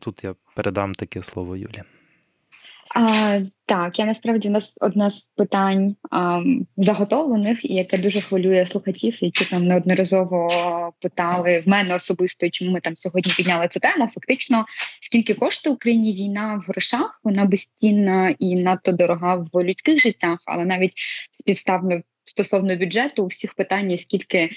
Тут 0.00 0.24
я 0.24 0.34
передам 0.54 0.94
таке 0.94 1.22
слово 1.22 1.56
Юлі. 1.56 1.82
А, 2.94 3.40
Так, 3.66 3.98
я 3.98 4.06
насправді 4.06 4.48
у 4.48 4.52
нас 4.52 4.78
одне 4.80 5.10
з 5.10 5.26
питань 5.26 5.96
а, 6.10 6.42
заготовлених, 6.76 7.64
і 7.64 7.74
яке 7.74 7.98
дуже 7.98 8.20
хвилює 8.20 8.66
слухачів, 8.66 9.18
які 9.20 9.44
там 9.44 9.66
неодноразово 9.66 10.48
питали 11.00 11.62
в 11.66 11.68
мене 11.68 11.94
особисто, 11.94 12.50
чому 12.50 12.70
ми 12.70 12.80
там 12.80 12.96
сьогодні 12.96 13.32
підняли 13.36 13.68
цю 13.68 13.80
тему. 13.80 14.08
Фактично, 14.14 14.64
скільки 15.00 15.34
коштує 15.34 15.74
Україні 15.74 16.12
війна 16.12 16.62
в 16.66 16.70
грошах, 16.70 17.20
вона 17.24 17.44
безцінна 17.44 18.34
і 18.38 18.56
надто 18.56 18.92
дорога 18.92 19.46
в 19.52 19.64
людських 19.64 20.00
життях, 20.00 20.38
але 20.46 20.64
навіть 20.64 20.92
співставно 21.30 22.00
стосовно 22.24 22.76
бюджету, 22.76 23.24
у 23.24 23.26
всіх 23.26 23.54
питань, 23.54 23.98
скільки 23.98 24.50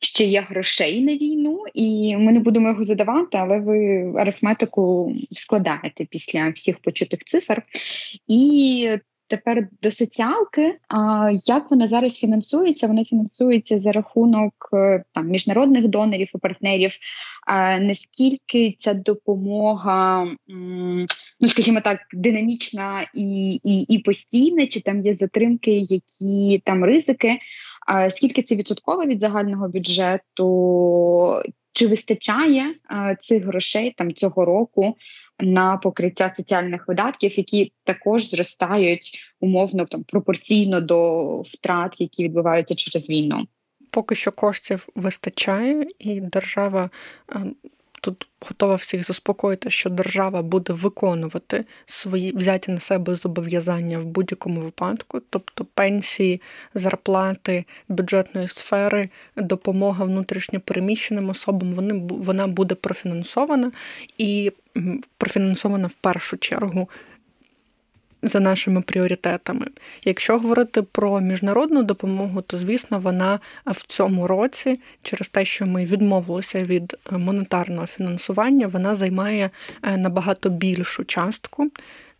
ще 0.00 0.24
є 0.24 0.40
грошей 0.40 1.04
на 1.04 1.16
війну, 1.16 1.64
і 1.74 2.16
ми 2.16 2.32
не 2.32 2.40
будемо 2.40 2.68
його 2.68 2.84
задавати, 2.84 3.38
але 3.38 3.60
ви 3.60 4.12
арифметику 4.16 5.14
складаєте 5.32 6.04
після 6.04 6.48
всіх 6.48 6.78
почутих 6.78 7.24
цифр. 7.24 7.62
І 8.26 8.88
тепер 9.30 9.68
до 9.82 9.90
соціалки. 9.90 10.78
А 10.88 11.30
як 11.46 11.70
вона 11.70 11.88
зараз 11.88 12.14
фінансується? 12.14 12.86
Вона 12.86 13.04
фінансується 13.04 13.78
за 13.78 13.92
рахунок 13.92 14.52
е, 14.72 15.04
там 15.12 15.28
міжнародних 15.28 15.88
донорів 15.88 16.30
і 16.34 16.38
партнерів. 16.38 16.92
А 17.46 17.78
наскільки 17.78 18.76
ця 18.78 18.94
допомога, 18.94 20.26
ну 21.40 21.48
скажімо 21.48 21.80
так, 21.80 21.98
динамічна 22.12 23.10
і, 23.14 23.54
і, 23.64 23.82
і 23.82 23.98
постійна, 23.98 24.66
чи 24.66 24.80
там 24.80 25.06
є 25.06 25.14
затримки, 25.14 25.78
які 25.78 26.62
там 26.64 26.84
ризики? 26.84 27.38
А 27.92 28.10
скільки 28.10 28.42
це 28.42 28.56
відсотково 28.56 29.04
від 29.04 29.20
загального 29.20 29.68
бюджету? 29.68 31.42
Чи 31.72 31.86
вистачає 31.86 32.74
цих 33.20 33.44
грошей 33.44 33.94
там 33.96 34.14
цього 34.14 34.44
року 34.44 34.96
на 35.40 35.76
покриття 35.76 36.32
соціальних 36.36 36.88
видатків, 36.88 37.38
які 37.38 37.72
також 37.84 38.30
зростають 38.30 39.18
умовно 39.40 39.86
там 39.86 40.02
пропорційно 40.02 40.80
до 40.80 41.40
втрат, 41.40 42.00
які 42.00 42.24
відбуваються 42.24 42.74
через 42.74 43.10
війну? 43.10 43.46
Поки 43.90 44.14
що 44.14 44.32
коштів 44.32 44.88
вистачає, 44.94 45.86
і 45.98 46.20
держава 46.20 46.90
тут 48.00 48.26
готова 48.48 48.74
всіх 48.74 49.06
заспокоїти, 49.06 49.70
що 49.70 49.90
держава 49.90 50.42
буде 50.42 50.72
виконувати 50.72 51.64
свої 51.86 52.36
взяті 52.36 52.70
на 52.70 52.80
себе 52.80 53.14
зобов'язання 53.14 53.98
в 53.98 54.04
будь-якому 54.04 54.60
випадку, 54.60 55.20
тобто 55.30 55.64
пенсії, 55.64 56.40
зарплати 56.74 57.64
бюджетної 57.88 58.48
сфери, 58.48 59.08
допомога 59.36 60.04
внутрішньопереміщеним 60.04 61.28
особам, 61.28 61.72
вони 61.72 62.02
вона 62.08 62.46
буде 62.46 62.74
профінансована 62.74 63.72
і 64.18 64.52
профінансована 65.18 65.86
в 65.88 65.92
першу 65.92 66.38
чергу 66.38 66.88
за 68.22 68.40
нашими 68.40 68.80
пріоритетами. 68.80 69.66
Якщо 70.04 70.38
говорити 70.38 70.82
про 70.82 71.20
міжнародну 71.20 71.82
допомогу, 71.82 72.42
то 72.42 72.58
звісно 72.58 73.00
вона 73.00 73.40
в 73.66 73.86
цьому 73.86 74.26
році, 74.26 74.80
через 75.02 75.28
те, 75.28 75.44
що 75.44 75.66
ми 75.66 75.84
відмовилися 75.84 76.64
від 76.64 76.96
монетарного 77.10 77.86
фінансування, 77.86 78.66
вона 78.66 78.94
займає 78.94 79.50
е, 79.82 79.96
набагато 79.96 80.48
більшу 80.48 81.04
частку. 81.04 81.70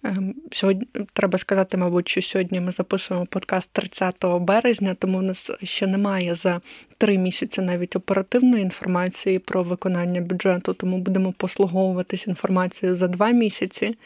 Ем, 0.05 0.35
сьогодні 0.53 0.87
треба 1.13 1.39
сказати, 1.39 1.77
мабуть, 1.77 2.09
що 2.09 2.23
сьогодні 2.23 2.61
ми 2.61 2.73
записуємо 2.73 3.27
подкаст 3.27 3.71
30 3.73 4.25
березня, 4.41 4.95
тому 4.99 5.19
в 5.19 5.23
нас 5.23 5.51
ще 5.63 5.87
немає 5.87 6.35
за 6.35 6.61
три 6.99 7.19
місяці 7.19 7.61
навіть 7.61 7.97
оперативної 7.97 8.63
інформації 8.63 9.39
про 9.39 9.63
виконання 9.63 10.21
бюджету, 10.21 10.75
тому 10.75 10.99
будемо 10.99 11.33
послуговуватись 11.33 12.27
інформацією 12.27 12.97
за 12.97 13.09
два 13.09 13.31
місяці. 13.31 13.97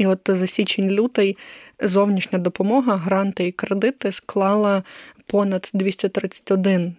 І 0.00 0.06
от 0.06 0.20
за 0.26 0.46
січень-лютий 0.46 1.36
зовнішня 1.80 2.38
допомога, 2.38 2.96
гранти 2.96 3.46
і 3.46 3.52
кредити 3.52 4.12
склала 4.12 4.82
понад 5.26 5.70
231 5.74 6.96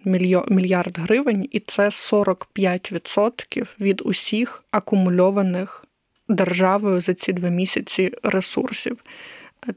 мільярд 0.48 0.98
гривень, 0.98 1.48
і 1.52 1.60
це 1.60 1.82
45% 1.82 3.66
від 3.80 4.02
усіх 4.04 4.64
акумульованих 4.70 5.84
державою 6.28 7.00
за 7.00 7.14
ці 7.14 7.32
два 7.32 7.48
місяці 7.48 8.12
ресурсів. 8.22 8.98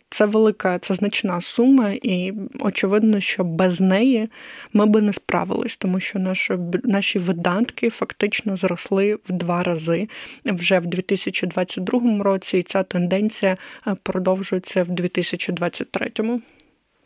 Це 0.10 0.26
велика, 0.26 0.80
це 0.80 0.94
значна 0.94 1.42
сума, 1.42 1.92
і 1.92 2.34
очевидно, 2.60 3.20
що 3.20 3.44
без 3.44 3.82
неї 3.82 4.30
ми 4.74 4.86
би 4.86 5.02
не 5.02 5.14
справились, 5.14 5.78
тому 5.78 6.00
що 6.00 6.20
наші 6.20 6.58
наші 6.84 7.20
видатки 7.20 7.90
фактично 7.90 8.58
зросли 8.58 9.16
в 9.16 9.32
два 9.32 9.64
рази 9.64 10.10
вже 10.46 10.80
в 10.80 10.86
2022 10.86 12.24
році, 12.24 12.58
і 12.58 12.64
ця 12.64 12.84
тенденція 12.84 13.58
е, 13.88 13.96
продовжується 14.04 14.84
в 14.84 14.90
2023. 14.90 16.12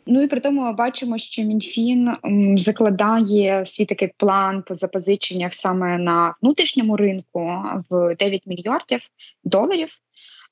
Ну 0.06 0.22
і 0.22 0.26
при 0.26 0.40
тому 0.40 0.62
ми 0.62 0.72
бачимо, 0.72 1.18
що 1.18 1.42
МінФін 1.42 2.10
закладає 2.58 3.66
свій 3.66 3.84
такий 3.84 4.12
план 4.16 4.62
по 4.62 4.74
запозиченнях 4.74 5.54
саме 5.54 5.98
на 5.98 6.34
внутрішньому 6.42 6.96
ринку 6.96 7.52
в 7.90 8.14
9 8.14 8.46
мільярдів 8.46 9.00
доларів. 9.44 9.88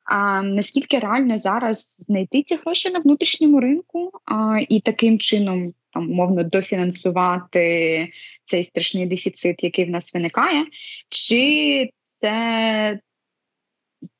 А 0.09 0.43
наскільки 0.43 0.99
реально 0.99 1.39
зараз 1.39 2.05
знайти 2.07 2.43
ці 2.43 2.57
гроші 2.57 2.91
на 2.91 2.99
внутрішньому 2.99 3.61
ринку 3.61 4.11
а, 4.25 4.61
і 4.69 4.81
таким 4.81 5.19
чином 5.19 5.75
там 5.93 6.11
умовно 6.11 6.45
дофінансувати 6.45 8.09
цей 8.45 8.65
страшний 8.65 9.07
дефіцит, 9.07 9.65
який 9.65 9.85
в 9.85 9.91
нас 9.91 10.15
виникає, 10.15 10.65
чи 11.09 11.91
це 12.07 13.01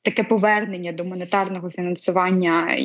таке 0.01 0.23
повернення 0.23 0.91
до 0.91 1.05
монетарного 1.05 1.71
фінансування, 1.71 2.75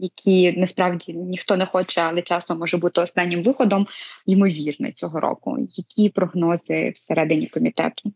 які 0.00 0.52
насправді 0.52 1.14
ніхто 1.14 1.56
не 1.56 1.66
хоче, 1.66 2.00
але 2.00 2.22
часом 2.22 2.58
може 2.58 2.76
бути 2.76 3.00
останнім 3.00 3.42
виходом, 3.42 3.86
ймовірно, 4.26 4.92
цього 4.92 5.20
року? 5.20 5.56
Які 5.70 6.08
прогнози 6.08 6.90
всередині 6.90 7.46
комітету? 7.46 8.12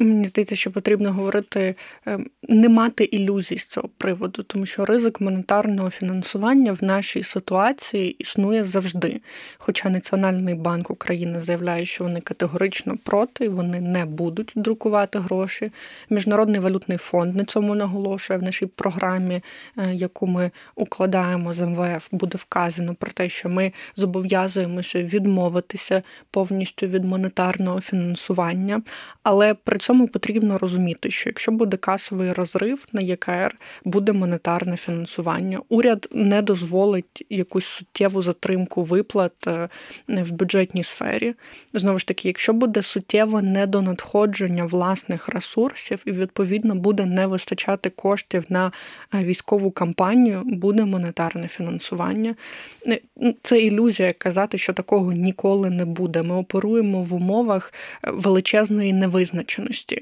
Мені 0.00 0.24
здається, 0.24 0.56
що 0.56 0.70
потрібно 0.70 1.12
говорити 1.12 1.74
ем, 2.06 2.26
не 2.48 2.68
мати 2.68 3.04
ілюзій 3.04 3.58
з 3.58 3.66
цього 3.66 3.88
приводу, 3.96 4.42
тому 4.42 4.66
що 4.66 4.84
ризик 4.84 5.20
монетарного 5.20 5.90
фінансування 5.90 6.72
в 6.72 6.84
нашій 6.84 7.22
ситуації 7.22 8.10
існує 8.10 8.64
завжди. 8.64 9.20
Хоча 9.58 9.90
Національний 9.90 10.54
банк 10.54 10.90
України 10.90 11.40
заявляє, 11.40 11.86
що 11.86 12.04
вони 12.04 12.20
категорично 12.20 12.96
проти, 13.04 13.48
вони 13.48 13.80
не 13.80 14.04
будуть 14.04 14.52
друкувати 14.54 15.18
гроші. 15.18 15.72
Міжнародний 16.10 16.60
валютний 16.60 16.98
фонд 16.98 17.36
на 17.36 17.44
цьому 17.44 17.74
наголошує 17.74 18.38
в 18.38 18.42
нашій 18.42 18.66
програмі, 18.66 19.34
е, 19.78 19.94
яку 19.94 20.26
ми 20.26 20.50
укладаємо 20.74 21.54
з 21.54 21.66
МВФ, 21.66 22.08
буде 22.12 22.38
вказано 22.38 22.94
про 22.94 23.10
те, 23.10 23.28
що 23.28 23.48
ми 23.48 23.72
зобов'язуємося 23.96 25.02
відмовитися 25.02 26.02
повністю 26.30 26.86
від 26.86 27.04
монетарного 27.04 27.80
фінансування, 27.80 28.82
але 29.22 29.54
при 29.54 29.78
цьому 29.78 29.89
потрібно 29.94 30.58
розуміти, 30.58 31.10
що 31.10 31.28
якщо 31.28 31.52
буде 31.52 31.76
касовий 31.76 32.32
розрив 32.32 32.86
на 32.92 33.00
ЄКР, 33.00 33.56
буде 33.84 34.12
монетарне 34.12 34.76
фінансування. 34.76 35.60
Уряд 35.68 36.08
не 36.12 36.42
дозволить 36.42 37.26
якусь 37.30 37.64
суттєву 37.64 38.22
затримку 38.22 38.82
виплат 38.82 39.32
е, 39.46 39.68
в 40.08 40.30
бюджетній 40.32 40.84
сфері. 40.84 41.34
Знову 41.74 41.98
ж 41.98 42.06
таки, 42.06 42.28
якщо 42.28 42.52
буде 42.52 42.82
суттєве 42.82 43.42
недонадходження 43.42 44.64
власних 44.64 45.28
ресурсів, 45.28 46.02
і 46.04 46.12
відповідно 46.12 46.74
буде 46.74 47.06
не 47.06 47.26
вистачати 47.26 47.90
коштів 47.90 48.44
на 48.48 48.72
е, 49.14 49.24
військову 49.24 49.70
кампанію, 49.70 50.42
буде 50.44 50.84
монетарне 50.84 51.48
фінансування. 51.48 52.34
Е, 52.86 53.00
це 53.42 53.60
ілюзія 53.60 54.12
казати, 54.12 54.58
що 54.58 54.72
такого 54.72 55.12
ніколи 55.12 55.70
не 55.70 55.84
буде. 55.84 56.22
Ми 56.22 56.34
оперуємо 56.34 57.02
в 57.02 57.14
умовах 57.14 57.72
величезної 58.02 58.92
невизначеності. 58.92 59.79
used 59.80 59.88
to. 59.88 60.00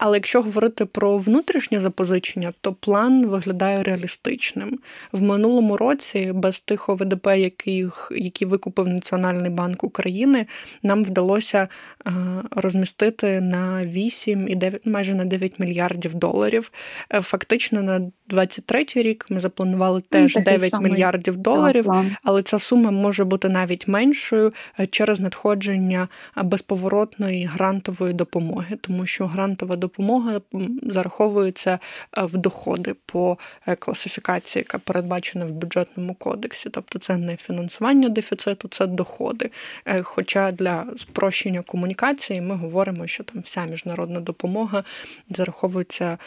Але 0.00 0.16
якщо 0.16 0.42
говорити 0.42 0.86
про 0.86 1.18
внутрішнє 1.18 1.80
запозичення, 1.80 2.52
то 2.60 2.72
план 2.72 3.26
виглядає 3.26 3.82
реалістичним. 3.82 4.78
В 5.12 5.22
минулому 5.22 5.76
році 5.76 6.32
без 6.34 6.60
тих 6.60 6.88
ОВДП, 6.88 7.26
яких, 7.26 8.12
які 8.16 8.46
викупив 8.46 8.88
Національний 8.88 9.50
банк 9.50 9.84
України, 9.84 10.46
нам 10.82 11.04
вдалося 11.04 11.68
е, 12.06 12.10
розмістити 12.50 13.40
на 13.40 13.86
8 13.86 14.48
і 14.48 14.54
9, 14.54 14.86
майже 14.86 15.14
на 15.14 15.24
9 15.24 15.58
мільярдів 15.58 16.14
доларів. 16.14 16.72
Е, 17.14 17.20
фактично 17.20 17.82
на 17.82 18.10
23 18.28 18.86
рік 18.94 19.26
ми 19.30 19.40
запланували 19.40 20.02
ну, 20.12 20.20
теж 20.20 20.34
9 20.34 20.70
самий 20.70 20.92
мільярдів 20.92 21.36
доларів, 21.36 21.86
але 22.22 22.42
ця 22.42 22.58
сума 22.58 22.90
може 22.90 23.24
бути 23.24 23.48
навіть 23.48 23.88
меншою 23.88 24.52
е, 24.80 24.86
через 24.86 25.20
надходження 25.20 26.08
безповоротної 26.42 27.44
грантової 27.44 28.12
допомоги, 28.12 28.76
тому 28.80 29.06
що 29.06 29.26
грантова 29.26 29.76
допомога 29.76 29.89
допомога 29.90 30.40
зараховується 30.82 31.78
е, 32.18 32.22
в 32.24 32.36
доходи 32.36 32.94
по 33.06 33.38
е, 33.66 33.76
класифікації, 33.76 34.60
яка 34.60 34.78
передбачена 34.78 35.46
в 35.46 35.50
бюджетному 35.50 36.14
кодексі. 36.14 36.70
Тобто 36.70 36.98
це 36.98 37.16
не 37.16 37.36
фінансування 37.36 38.08
дефіциту, 38.08 38.68
це 38.68 38.86
доходи. 38.86 39.50
Е, 39.86 40.02
хоча 40.02 40.52
для 40.52 40.86
спрощення 40.98 41.62
комунікації 41.62 42.40
ми 42.40 42.54
говоримо, 42.54 43.06
що 43.06 43.24
там 43.24 43.42
вся 43.42 43.64
міжнародна 43.64 44.20
допомога 44.20 44.84
зараховується 45.30 46.18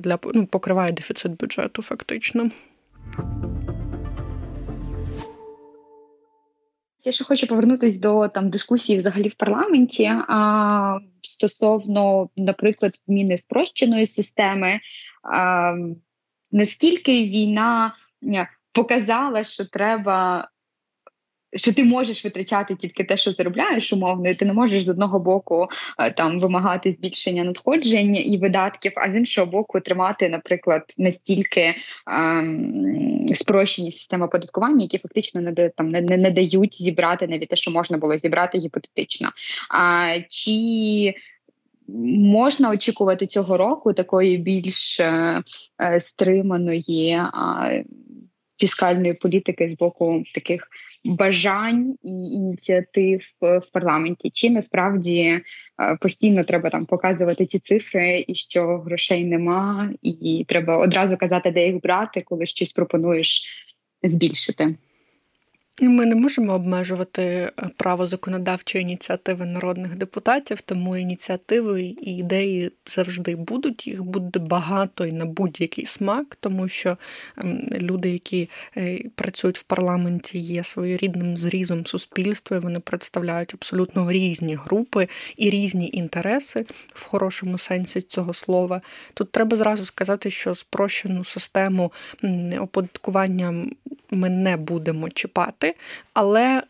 для 0.00 0.18
ну, 0.34 0.46
покриває 0.46 0.92
дефіцит 0.92 1.36
бюджету, 1.36 1.82
фактично. 1.82 2.50
Я 7.04 7.12
ще 7.12 7.24
хочу 7.24 7.46
повернутися 7.46 7.98
до 7.98 8.28
там 8.28 8.50
дискусії 8.50 8.98
взагалі 8.98 9.28
в 9.28 9.34
парламенті 9.34 10.04
а, 10.06 10.98
стосовно, 11.22 12.28
наприклад, 12.36 13.00
зміни 13.06 13.38
спрощеної 13.38 14.06
системи. 14.06 14.80
А, 15.22 15.74
Наскільки 16.52 17.12
війна 17.12 17.94
показала, 18.72 19.44
що 19.44 19.64
треба 19.64 20.48
що 21.56 21.72
ти 21.72 21.84
можеш 21.84 22.24
витрачати 22.24 22.74
тільки 22.74 23.04
те, 23.04 23.16
що 23.16 23.32
заробляєш 23.32 23.92
умовно, 23.92 24.28
і 24.28 24.34
ти 24.34 24.44
не 24.44 24.52
можеш 24.52 24.84
з 24.84 24.88
одного 24.88 25.18
боку 25.18 25.68
е, 25.98 26.12
там 26.12 26.40
вимагати 26.40 26.92
збільшення 26.92 27.44
надходжень 27.44 28.16
і 28.16 28.38
видатків, 28.38 28.92
а 28.96 29.10
з 29.10 29.16
іншого 29.16 29.46
боку, 29.46 29.80
тримати, 29.80 30.28
наприклад, 30.28 30.82
настільки 30.98 31.74
ем, 32.06 33.34
спрощені 33.34 33.92
системи 33.92 34.26
оподаткування, 34.26 34.82
які 34.82 34.98
фактично 34.98 35.40
не 35.40 35.68
там 35.68 35.90
не, 35.90 36.00
не, 36.00 36.16
не 36.16 36.30
дають 36.30 36.82
зібрати 36.82 37.26
навіть 37.26 37.48
те, 37.48 37.56
що 37.56 37.70
можна 37.70 37.98
було 37.98 38.18
зібрати 38.18 38.58
гіпотетично. 38.58 39.28
А 39.70 40.16
чи 40.28 41.14
Можна 42.14 42.70
очікувати 42.70 43.26
цього 43.26 43.56
року 43.56 43.92
такої 43.92 44.36
більш 44.38 45.00
е, 45.00 45.42
е 45.82 46.00
стриманої 46.00 47.10
е, 47.10 47.84
фіскальної 48.58 49.14
політики 49.14 49.68
з 49.68 49.76
боку 49.76 50.22
таких 50.34 50.68
бажань 51.04 51.96
і 52.02 52.10
ініціатив 52.10 53.20
в 53.40 53.72
парламенті, 53.72 54.30
чи 54.30 54.50
насправді 54.50 55.20
е, 55.20 55.42
постійно 56.00 56.44
треба 56.44 56.70
там 56.70 56.86
показувати 56.86 57.46
ці 57.46 57.58
цифри, 57.58 58.24
і 58.28 58.34
що 58.34 58.78
грошей 58.78 59.24
нема, 59.24 59.90
і 60.02 60.44
треба 60.48 60.76
одразу 60.76 61.16
казати, 61.16 61.50
де 61.50 61.66
їх 61.66 61.82
брати, 61.82 62.22
коли 62.26 62.46
щось 62.46 62.72
пропонуєш 62.72 63.44
збільшити. 64.02 64.74
Ми 65.82 66.06
не 66.06 66.14
можемо 66.14 66.54
обмежувати 66.54 67.22
е, 67.22 67.52
право 67.76 68.06
законодавчої 68.06 68.82
ініціативи 68.82 69.46
народних 69.46 69.96
депутатів, 69.96 70.60
тому 70.60 70.96
ініціативи 70.96 71.82
і 71.82 72.16
ідеї 72.16 72.72
завжди 72.86 73.36
будуть. 73.36 73.86
Їх 73.86 74.04
буде 74.04 74.38
багато 74.38 75.06
і 75.06 75.12
на 75.12 75.24
будь-який 75.24 75.86
смак, 75.86 76.36
тому 76.40 76.68
що 76.68 76.96
ем, 77.38 77.66
люди, 77.72 78.10
які 78.10 78.48
е, 78.76 78.98
працюють 79.14 79.58
в 79.58 79.62
парламенті, 79.62 80.38
є 80.38 80.64
своєрідним 80.64 81.36
зрізом 81.36 81.86
суспільства. 81.86 82.56
і 82.56 82.60
Вони 82.60 82.80
представляють 82.80 83.54
абсолютно 83.54 84.12
різні 84.12 84.54
групи 84.54 85.08
і 85.36 85.50
різні 85.50 85.90
інтереси 85.92 86.66
в 86.94 87.04
хорошому 87.04 87.58
сенсі 87.58 88.00
цього 88.00 88.34
слова. 88.34 88.80
Тут 89.14 89.32
треба 89.32 89.56
зразу 89.56 89.86
сказати, 89.86 90.30
що 90.30 90.54
спрощену 90.54 91.24
систему 91.24 91.92
оподаткування 92.60 93.66
ми 94.10 94.30
не 94.30 94.56
будемо 94.56 95.10
чіпати, 95.10 95.74
але 96.14 96.62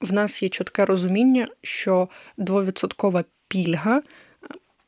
в 0.00 0.12
нас 0.12 0.42
є 0.42 0.48
чітке 0.48 0.84
розуміння, 0.84 1.48
що 1.62 2.08
двовідсоткова 2.36 3.24
пільга 3.48 4.02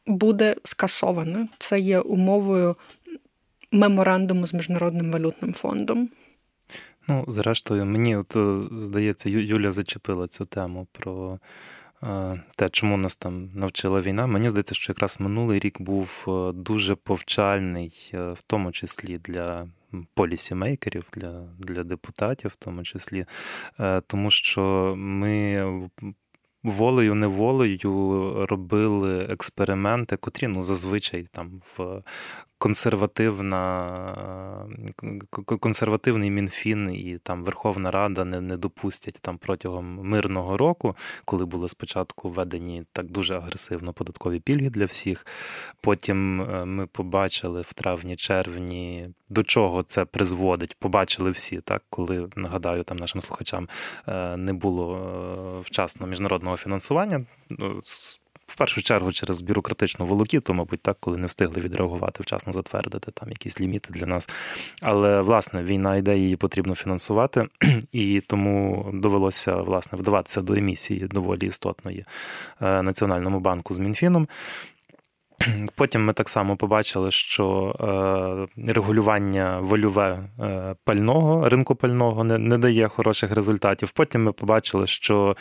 буде 0.06 0.56
скасована. 0.64 1.48
Це 1.58 1.80
є 1.80 2.00
умовою 2.00 2.76
меморандуму 3.72 4.46
з 4.46 4.54
Міжнародним 4.54 5.12
валютним 5.12 5.52
фондом. 5.52 6.08
Ну, 7.08 7.24
зрештою, 7.28 7.86
мені 7.86 8.16
от 8.16 8.36
е, 8.36 8.60
здається, 8.72 9.30
Юля 9.30 9.70
зачепила 9.70 10.28
цю 10.28 10.44
тему 10.44 10.86
про 10.92 11.38
е, 12.02 12.42
те, 12.56 12.68
чому 12.68 12.96
нас 12.96 13.16
там 13.16 13.50
навчила 13.54 14.00
війна. 14.00 14.26
Мені 14.26 14.50
здається, 14.50 14.74
що 14.74 14.92
якраз 14.92 15.20
минулий 15.20 15.58
рік 15.58 15.80
був 15.80 16.24
е, 16.28 16.52
дуже 16.52 16.94
повчальний, 16.94 18.10
в 18.12 18.42
тому 18.46 18.72
числі 18.72 19.18
для 19.18 19.66
полісімейкерів, 20.14 21.04
для 21.12 21.48
для 21.58 21.84
депутатів, 21.84 22.50
в 22.50 22.56
тому 22.56 22.82
числі, 22.82 23.26
е, 23.80 24.02
тому 24.06 24.30
що 24.30 24.94
ми 24.96 25.64
волею 26.62 27.14
неволею 27.14 28.46
робили 28.50 29.18
експерименти, 29.18 30.16
котрі 30.16 30.48
ну 30.48 30.62
зазвичай 30.62 31.26
там 31.32 31.62
в 31.76 32.02
консервативна, 32.58 34.66
консервативний 35.60 36.30
мінфін 36.30 36.94
і 36.94 37.18
там 37.22 37.44
Верховна 37.44 37.90
Рада 37.90 38.24
не 38.24 38.40
не 38.40 38.56
допустять 38.56 39.18
там 39.20 39.38
протягом 39.38 40.08
мирного 40.08 40.56
року, 40.56 40.96
коли 41.24 41.44
були 41.44 41.68
спочатку 41.68 42.30
введені 42.30 42.84
так 42.92 43.06
дуже 43.06 43.36
агресивно 43.36 43.92
податкові 43.92 44.40
пільги 44.40 44.70
для 44.70 44.84
всіх. 44.84 45.26
Потім 45.80 46.42
е, 46.42 46.64
ми 46.64 46.86
побачили 46.86 47.60
в 47.60 47.72
травні-червні, 47.72 49.10
до 49.32 49.42
чого 49.42 49.82
це 49.82 50.04
призводить. 50.04 50.76
Побачили 50.78 51.30
всі, 51.30 51.60
так 51.60 51.82
коли 51.90 52.28
нагадаю 52.36 52.82
там 52.82 52.96
нашим 52.96 53.20
слухачам 53.20 53.68
е, 54.08 54.36
не 54.36 54.52
було 54.52 54.96
е, 54.96 55.60
вчасно 55.60 56.06
міжнародного 56.06 56.56
фінансування. 56.56 57.24
Ну, 57.50 57.80
в 58.52 58.56
першу 58.56 58.82
чергу 58.82 59.12
через 59.12 59.40
бюрократичну 59.40 60.06
волокіту, 60.06 60.54
мабуть, 60.54 60.80
так, 60.80 60.96
коли 61.00 61.16
не 61.16 61.26
встигли 61.26 61.60
відреагувати, 61.60 62.22
вчасно 62.22 62.52
затвердити 62.52 63.10
там 63.10 63.28
якісь 63.28 63.60
ліміти 63.60 63.88
для 63.92 64.06
нас. 64.06 64.28
Але 64.80 65.22
власне 65.22 65.62
війна 65.62 65.96
йде, 65.96 66.18
її 66.18 66.36
потрібно 66.36 66.74
фінансувати, 66.74 67.48
і 67.92 68.22
тому 68.26 68.86
довелося 68.94 69.56
власне 69.56 69.98
вдаватися 69.98 70.40
до 70.40 70.54
емісії 70.54 71.00
доволі 71.00 71.46
істотної 71.46 72.04
е, 72.60 72.82
Національному 72.82 73.40
банку 73.40 73.74
з 73.74 73.78
Мінфіном. 73.78 74.28
Потім 75.74 76.04
ми 76.04 76.12
так 76.12 76.28
само 76.28 76.56
побачили, 76.56 77.10
що 77.10 77.74
е, 78.58 78.72
регулювання 78.72 79.58
вольове 79.60 80.28
е, 80.40 80.74
пального, 80.84 81.48
ринку 81.48 81.74
пального 81.74 82.24
не 82.24 82.38
не 82.38 82.58
дає 82.58 82.88
хороших 82.88 83.32
результатів. 83.32 83.90
Потім 83.90 84.22
ми 84.22 84.32
побачили, 84.32 84.86
що 84.86 85.36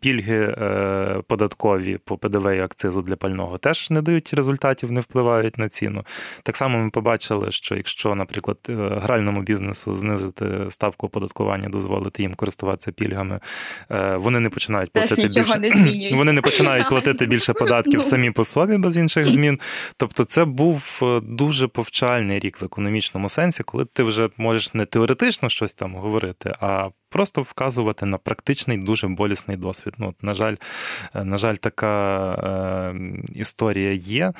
пільги 0.00 0.54
е, 0.58 1.22
податкові 1.26 1.98
по 2.04 2.18
ПДВ 2.18 2.56
і 2.56 2.60
акцизу 2.60 3.02
для 3.02 3.16
пального 3.16 3.58
теж 3.58 3.90
не 3.90 4.02
дають 4.02 4.34
результатів, 4.34 4.92
не 4.92 5.00
впливають 5.00 5.58
на 5.58 5.68
ціну. 5.68 6.04
Так 6.42 6.56
само 6.56 6.78
ми 6.78 6.90
побачили, 6.90 7.52
що 7.52 7.76
якщо, 7.76 8.14
наприклад, 8.14 8.58
гральному 9.02 9.42
бізнесу 9.42 9.96
знизити 9.96 10.46
ставку 10.68 11.06
оподаткування, 11.06 11.68
дозволити 11.68 12.22
їм 12.22 12.34
користуватися 12.34 12.92
пільгами, 12.92 13.40
вони 14.16 14.40
не 14.40 14.48
починають 14.48 14.92
платити 14.92 15.28
більше 15.28 15.58
не 15.58 16.16
вони 16.16 16.32
не 16.32 16.40
починають 16.40 16.88
платити 16.88 17.26
більше 17.26 17.52
податків 17.52 18.04
самі 18.04 18.30
по 18.30 18.44
собі 18.44 18.76
без 18.76 18.96
інших 18.96 19.27
змін. 19.30 19.60
Тобто, 19.96 20.24
це 20.24 20.44
був 20.44 21.00
е, 21.02 21.20
дуже 21.20 21.68
повчальний 21.68 22.38
рік 22.38 22.60
в 22.60 22.64
економічному 22.64 23.28
сенсі, 23.28 23.62
коли 23.62 23.84
ти 23.84 24.02
вже 24.02 24.30
можеш 24.36 24.74
не 24.74 24.86
теоретично 24.86 25.48
щось 25.48 25.74
там 25.74 25.94
говорити, 25.94 26.54
а 26.60 26.88
просто 27.08 27.42
вказувати 27.42 28.06
на 28.06 28.18
практичний 28.18 28.78
дуже 28.78 29.08
болісний 29.08 29.56
досвід. 29.56 29.94
Ну, 29.98 30.08
от, 30.08 30.22
На 30.22 30.34
жаль, 30.34 30.56
е, 31.14 31.24
на 31.24 31.36
жаль, 31.36 31.54
така 31.54 32.32
е, 32.34 32.94
історія 33.34 33.92
є. 33.92 34.32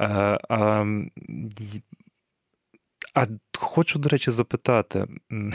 Е, 0.00 0.06
е, 0.50 0.86
а 3.14 3.26
хочу, 3.58 3.98
до 3.98 4.08
речі, 4.08 4.30
запитати. 4.30 5.06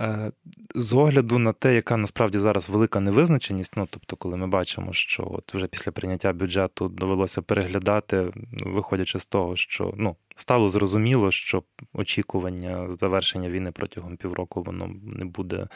Е, 0.00 0.32
з 0.74 0.92
огляду 0.92 1.38
на 1.38 1.52
те, 1.52 1.74
яка 1.74 1.96
насправді 1.96 2.38
зараз 2.38 2.68
велика 2.68 3.00
невизначеність, 3.00 3.72
ну 3.76 3.88
тобто, 3.90 4.16
коли 4.16 4.36
ми 4.36 4.46
бачимо, 4.46 4.92
що 4.92 5.28
от 5.30 5.54
вже 5.54 5.66
після 5.66 5.92
прийняття 5.92 6.32
бюджету 6.32 6.88
довелося 6.88 7.42
переглядати, 7.42 8.32
виходячи 8.52 9.18
з 9.18 9.26
того, 9.26 9.56
що 9.56 9.94
ну 9.96 10.16
стало 10.34 10.68
зрозуміло, 10.68 11.30
що 11.30 11.62
очікування 11.92 12.88
завершення 12.88 13.50
війни 13.50 13.70
протягом 13.72 14.16
півроку 14.16 14.62
воно 14.62 14.90
не 15.04 15.24
буде, 15.24 15.68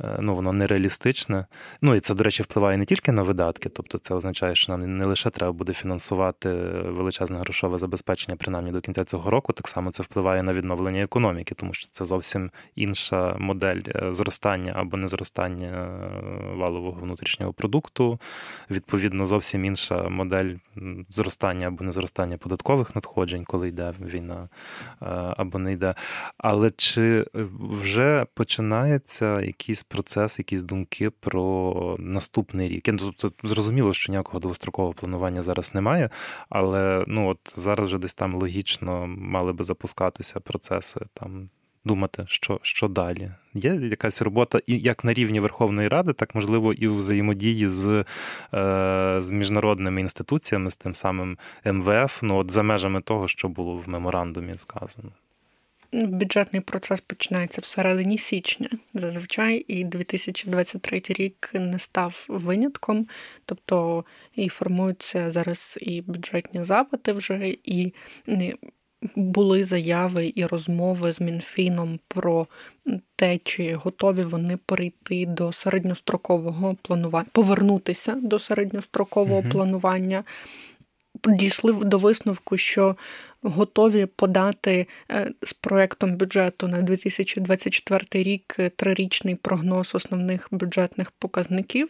е, 0.00 0.18
ну 0.20 0.34
воно 0.34 0.52
нереалістичне. 0.52 1.46
Ну 1.82 1.94
і 1.94 2.00
це, 2.00 2.14
до 2.14 2.24
речі, 2.24 2.42
впливає 2.42 2.78
не 2.78 2.84
тільки 2.84 3.12
на 3.12 3.22
видатки, 3.22 3.68
тобто 3.68 3.98
це 3.98 4.14
означає, 4.14 4.54
що 4.54 4.72
нам 4.72 4.98
не 4.98 5.04
лише 5.04 5.30
треба 5.30 5.52
буде 5.52 5.72
фінансувати 5.72 6.50
величезне 6.84 7.38
грошове 7.38 7.78
забезпечення, 7.78 8.36
принаймні 8.36 8.72
до 8.72 8.80
кінця 8.80 9.04
цього 9.04 9.30
року, 9.30 9.52
так 9.52 9.68
само 9.68 9.90
це 9.90 10.02
впливає 10.02 10.42
на 10.42 10.52
відновлення 10.52 11.02
економіки, 11.02 11.54
тому 11.54 11.74
що 11.74 11.88
це 11.90 12.04
зовсім 12.04 12.50
інша 12.74 13.36
модель 13.38 13.80
е, 13.86 14.12
зростання 14.12 14.72
або 14.76 14.96
не 14.96 15.08
зростання 15.08 15.68
е, 15.68 16.56
валового 16.56 17.00
внутрішнього 17.00 17.52
продукту. 17.52 18.20
Відповідно, 18.70 19.26
зовсім 19.26 19.64
інша 19.64 20.08
модель 20.08 20.54
зростання 21.08 21.66
або 21.66 21.84
не 21.84 21.92
зростання 21.92 22.36
податкових 22.36 22.94
надходжень, 22.94 23.44
коли 23.44 23.68
йде 23.68 23.83
йде 23.90 24.06
війна 24.06 24.48
е, 25.02 25.06
або 25.36 25.58
не 25.58 25.72
йде. 25.72 25.94
Але 26.38 26.70
чи 26.70 27.24
вже 27.60 28.26
починається 28.34 29.40
якийсь 29.40 29.82
процес, 29.82 30.38
якісь 30.38 30.62
думки 30.62 31.10
про 31.10 31.96
наступний 31.98 32.68
рік? 32.68 32.88
Ну, 32.88 33.12
тобто 33.16 33.48
зрозуміло, 33.48 33.94
що 33.94 34.12
ніякого 34.12 34.40
довгострокового 34.40 34.94
планування 34.94 35.42
зараз 35.42 35.74
немає, 35.74 36.10
але 36.48 37.04
ну 37.06 37.28
от 37.28 37.38
зараз 37.56 37.86
вже 37.86 37.98
десь 37.98 38.14
там 38.14 38.34
логічно 38.34 39.06
мали 39.06 39.52
би 39.52 39.64
запускатися 39.64 40.40
процеси 40.40 41.00
там 41.14 41.48
думати, 41.84 42.24
що 42.28 42.60
що 42.62 42.88
далі. 42.88 43.30
Є 43.54 43.74
якась 43.74 44.22
робота 44.22 44.60
і 44.66 44.78
як 44.78 45.04
на 45.04 45.12
рівні 45.12 45.40
Верховної 45.40 45.88
Ради, 45.88 46.12
так 46.12 46.34
можливо 46.34 46.72
і 46.72 46.88
у 46.88 46.96
взаємодії 46.96 47.68
з 47.68 48.04
е, 48.54 49.16
з 49.22 49.30
міжнародними 49.30 50.00
інституціями, 50.00 50.70
з 50.70 50.76
тим 50.76 50.94
самим 50.94 51.38
МВФ, 51.64 52.22
ну 52.22 52.36
от 52.36 52.50
за 52.50 52.62
межами 52.62 53.00
того, 53.00 53.28
що 53.28 53.48
було 53.48 53.76
в 53.76 53.88
меморандумі 53.88 54.54
сказано. 54.56 55.10
Бюджетний 55.94 56.62
процес 56.62 57.00
починається 57.00 57.60
всередині 57.60 58.18
січня 58.18 58.68
зазвичай, 58.94 59.64
і 59.68 59.84
2023 59.84 61.02
рік 61.08 61.50
не 61.54 61.78
став 61.78 62.26
винятком, 62.28 63.06
тобто 63.44 64.04
і 64.34 64.48
формуються 64.48 65.32
зараз 65.32 65.78
і 65.80 66.00
бюджетні 66.00 66.64
запити 66.64 67.12
вже, 67.12 67.54
і 67.64 67.92
були 69.16 69.64
заяви 69.64 70.32
і 70.34 70.46
розмови 70.46 71.12
з 71.12 71.20
Мінфіном 71.20 71.98
про 72.08 72.46
те, 73.16 73.38
чи 73.44 73.74
готові 73.74 74.22
вони 74.22 74.58
перейти 74.66 75.26
до 75.26 75.52
середньострокового 75.52 76.76
планування, 76.82 77.26
повернутися 77.32 78.14
до 78.14 78.38
середньострокового 78.38 79.40
mm 79.40 79.50
планування. 79.50 80.24
Дійшли 81.28 81.72
до 81.72 81.98
висновку, 81.98 82.56
що 82.56 82.96
готові 83.44 84.06
подати 84.06 84.86
е, 85.10 85.30
з 85.42 85.52
проектом 85.52 86.16
бюджету 86.16 86.68
на 86.68 86.82
2024 86.82 88.22
рік 88.22 88.56
е, 88.58 88.68
трирічний 88.68 89.34
прогноз 89.34 89.90
основних 89.94 90.48
бюджетних 90.50 91.10
показників, 91.10 91.88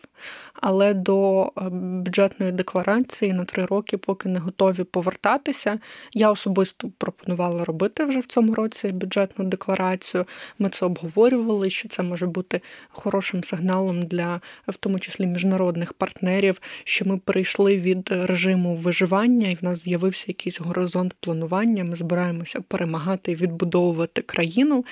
але 0.54 0.94
до 0.94 1.42
е, 1.42 1.50
бюджетної 1.70 2.52
декларації 2.52 3.32
на 3.32 3.44
три 3.44 3.64
роки 3.64 3.96
поки 3.96 4.28
не 4.28 4.38
готові 4.38 4.84
повертатися. 4.84 5.78
Я 6.12 6.30
особисто 6.30 6.90
пропонувала 6.98 7.64
робити 7.64 8.04
вже 8.04 8.20
в 8.20 8.26
цьому 8.26 8.54
році 8.54 8.88
бюджетну 8.88 9.44
декларацію. 9.44 10.24
Ми 10.58 10.68
це 10.68 10.86
обговорювали, 10.86 11.70
що 11.70 11.88
це 11.88 12.02
може 12.02 12.26
бути 12.26 12.60
хорошим 12.88 13.44
сигналом 13.44 14.02
для 14.02 14.40
в 14.68 14.76
тому 14.76 14.98
числі 14.98 15.26
міжнародних 15.26 15.92
партнерів, 15.92 16.60
що 16.84 17.04
ми 17.04 17.18
перейшли 17.18 17.78
від 17.78 18.08
режиму 18.12 18.76
виживання, 18.76 19.48
і 19.48 19.54
в 19.54 19.64
нас 19.64 19.84
з'явився 19.84 20.24
якийсь 20.28 20.60
горизонт 20.60 21.14
планування 21.20 21.43
планування, 21.48 21.84
ми 21.84 21.96
збираємося 21.96 22.60
перемагати 22.60 23.32
і 23.32 23.36
відбудовувати 23.36 24.22
країну, 24.22 24.84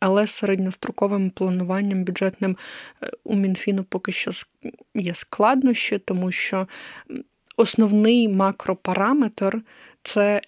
але 0.00 0.26
з 0.26 0.30
середньостроковим 0.30 1.30
плануванням 1.30 2.04
бюджетним 2.04 2.56
е, 3.02 3.10
у 3.24 3.36
Мінфіну 3.36 3.84
поки 3.84 4.12
що 4.12 4.30
є 4.94 5.14
складнощі, 5.14 5.98
тому 5.98 6.32
що 6.32 6.66
основний 7.56 8.28
макропараметр 8.28 9.62
це 10.02 10.40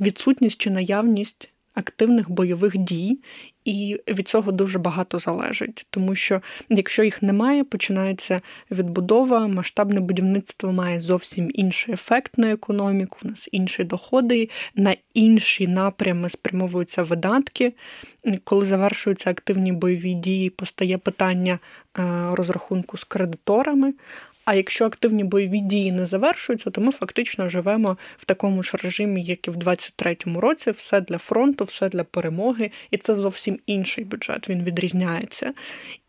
відсутність 0.00 0.60
чи 0.60 0.70
наявність 0.70 1.48
активних 1.74 2.30
бойових 2.30 2.76
дій, 2.76 3.18
і 3.68 4.00
від 4.08 4.28
цього 4.28 4.52
дуже 4.52 4.78
багато 4.78 5.18
залежить, 5.18 5.86
тому 5.90 6.14
що 6.14 6.40
якщо 6.68 7.02
їх 7.02 7.22
немає, 7.22 7.64
починається 7.64 8.40
відбудова, 8.70 9.46
масштабне 9.46 10.00
будівництво 10.00 10.72
має 10.72 11.00
зовсім 11.00 11.50
інший 11.54 11.94
ефект 11.94 12.38
на 12.38 12.50
економіку, 12.52 13.18
у 13.24 13.28
нас 13.28 13.48
інші 13.52 13.84
доходи, 13.84 14.48
на 14.74 14.96
інші 15.14 15.66
напрями 15.66 16.30
спрямовуються 16.30 17.02
видатки. 17.02 17.72
Коли 18.44 18.66
завершуються 18.66 19.30
активні 19.30 19.72
бойові 19.72 20.14
дії, 20.14 20.50
постає 20.50 20.98
питання 20.98 21.58
е, 21.98 22.02
розрахунку 22.32 22.96
з 22.98 23.04
кредиторами. 23.04 23.92
А 24.50 24.54
якщо 24.54 24.86
активні 24.86 25.24
бойові 25.24 25.60
дії 25.60 25.92
не 25.92 26.06
завершуються, 26.06 26.70
то 26.70 26.80
ми 26.80 26.92
фактично 26.92 27.48
живемо 27.48 27.96
в 28.16 28.24
такому 28.24 28.62
ж 28.62 28.76
режимі, 28.82 29.22
як 29.22 29.48
і 29.48 29.50
в 29.50 29.56
23-му 29.56 30.40
році, 30.40 30.70
все 30.70 31.00
для 31.00 31.18
фронту, 31.18 31.64
все 31.64 31.88
для 31.88 32.04
перемоги, 32.04 32.70
і 32.90 32.96
це 32.96 33.14
зовсім 33.14 33.58
інший 33.66 34.04
бюджет. 34.04 34.48
Він 34.48 34.64
відрізняється. 34.64 35.52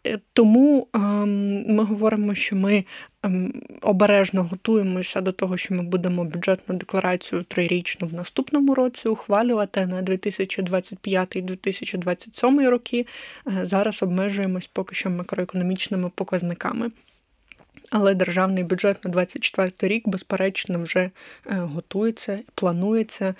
Е, 0.07 0.19
тому 0.33 0.87
ем, 0.93 1.65
ми 1.75 1.83
говоримо, 1.83 2.35
що 2.35 2.55
ми 2.55 2.85
ем, 3.23 3.53
обережно 3.81 4.43
готуємося 4.43 5.21
до 5.21 5.31
того, 5.31 5.57
що 5.57 5.73
ми 5.73 5.83
будемо 5.83 6.25
бюджетну 6.25 6.75
декларацію 6.75 7.43
трирічну 7.43 8.07
в 8.07 8.13
наступному 8.13 8.75
році 8.75 9.07
ухвалювати 9.07 9.85
на 9.85 10.01
2025-2027 10.01 12.69
роки. 12.69 13.05
Зараз 13.61 14.03
обмежуємось 14.03 14.67
поки 14.67 14.95
що 14.95 15.09
макроекономічними 15.09 16.11
показниками. 16.15 16.91
Але 17.89 18.15
державний 18.15 18.63
бюджет 18.63 19.05
на 19.05 19.11
24 19.11 19.95
рік, 19.95 20.07
безперечно, 20.07 20.81
вже 20.81 20.99
е, 20.99 21.11
готується, 21.55 22.39
планується 22.55 23.35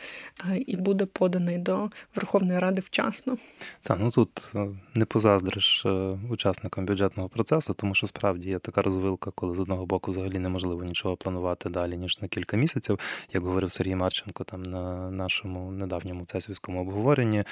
е, 0.50 0.58
і 0.58 0.76
буде 0.76 1.06
поданий 1.06 1.58
до 1.58 1.90
Верховної 2.16 2.60
Ради 2.60 2.82
вчасно. 2.82 3.38
Та 3.82 3.96
ну 3.96 4.12
тут 4.12 4.52
е, 4.56 4.68
не 4.96 5.06
позаздриш 5.06 5.86
учасникам 6.30 6.86
бюджетного 6.86 7.30
процесу, 7.30 7.74
тому 7.74 7.96
що 7.96 8.08
справді 8.08 8.50
є 8.50 8.60
така 8.60 8.82
розвилка, 8.82 9.32
коли 9.36 9.56
з 9.56 9.60
одного 9.60 9.86
боку 9.86 10.12
взагалі 10.12 10.40
неможливо 10.40 10.84
нічого 10.84 11.16
планувати 11.16 11.70
далі 11.70 11.98
ніж 11.98 12.22
на 12.22 12.28
кілька 12.28 12.58
місяців. 12.58 13.00
Як 13.34 13.44
говорив 13.44 13.72
Сергій 13.72 13.96
Марченко, 13.96 14.44
там 14.44 14.64
на 14.64 15.12
нашому 15.12 15.72
недавньому 15.72 16.26
цесівському 16.26 16.82
обговоренні. 16.82 17.44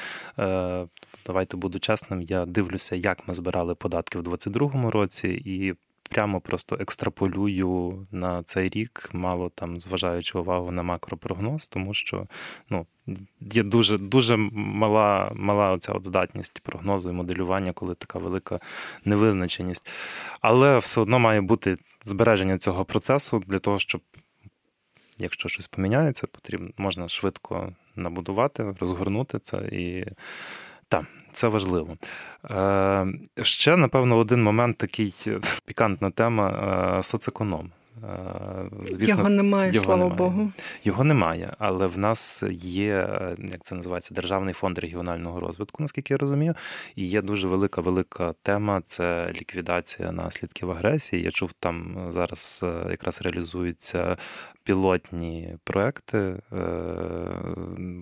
Давайте 1.26 1.58
буду 1.58 1.80
чесним. 1.80 2.22
Я 2.22 2.46
дивлюся, 2.46 2.96
як 2.96 3.28
ми 3.28 3.34
збирали 3.34 3.76
податки 3.76 4.20
в 4.20 4.24
2022 4.24 4.92
році, 4.92 5.28
і 5.28 5.74
прямо 6.18 6.42
просто 6.42 6.78
екстраполюю 6.80 8.08
на 8.12 8.44
цей 8.44 8.70
рік, 8.70 9.10
мало 9.14 9.50
там 9.50 9.80
зважаючи 9.80 10.38
увагу 10.38 10.72
на 10.72 10.84
макропрогноз, 10.84 11.68
тому 11.68 11.94
що 11.94 12.28
ну, 12.70 12.86
є 13.40 13.64
дуже 13.64 13.98
дуже 13.98 14.38
мала 14.52 15.32
мала 15.36 15.72
оця 15.72 15.94
от 15.94 16.04
здатність 16.04 16.60
прогнозу 16.60 17.10
і 17.10 17.14
моделювання, 17.14 17.74
коли 17.74 17.96
така 17.96 18.20
велика 18.20 18.60
невизначеність. 19.06 19.90
Але 20.42 20.78
все 20.78 21.02
одно 21.02 21.20
має 21.20 21.42
бути 21.42 21.76
збереження 22.06 22.58
цього 22.58 22.86
процесу 22.86 23.44
для 23.48 23.60
того, 23.60 23.80
щоб 23.80 24.02
якщо 25.18 25.50
щось 25.50 25.68
поміняється, 25.68 26.28
потрібно 26.28 26.70
можна 26.78 27.10
швидко 27.10 27.74
набудувати, 27.96 28.76
розгорнути 28.80 29.40
це 29.40 29.58
і. 29.58 30.06
Так, 30.90 31.06
це 31.32 31.48
важливо. 31.48 31.98
Е, 32.52 33.08
Ще, 33.42 33.78
напевно, 33.78 34.18
один 34.18 34.44
момент 34.44 34.78
такий 34.78 35.14
пікантна 35.66 36.12
тема 36.12 37.00
соцеконом. 37.04 37.72
Звісно, 38.86 39.08
Його 39.08 39.30
немає, 39.30 39.74
його 39.74 39.86
слава 39.86 40.04
немає. 40.04 40.18
Богу. 40.18 40.52
Його 40.84 41.04
немає, 41.04 41.54
але 41.60 41.88
в 41.88 41.98
нас 41.98 42.44
є, 42.52 43.10
як 43.52 43.64
це 43.64 43.76
називається, 43.76 44.14
Державний 44.14 44.54
фонд 44.54 44.80
регіонального 44.80 45.40
розвитку, 45.40 45.84
наскільки 45.84 46.14
я 46.14 46.18
розумію. 46.18 46.56
І 46.96 47.06
є 47.06 47.22
дуже 47.22 47.48
велика 47.48 47.82
велика 47.82 48.34
тема 48.42 48.82
це 48.86 49.32
ліквідація 49.32 50.12
наслідків 50.12 50.72
агресії. 50.72 51.24
Я 51.24 51.32
чув, 51.32 51.54
там 51.54 52.08
зараз 52.10 52.62
е, 52.64 52.92
якраз 52.92 53.22
реалізуються 53.22 54.18
пілотні 54.64 55.56
проекти 55.64 56.18
е, 56.18 56.40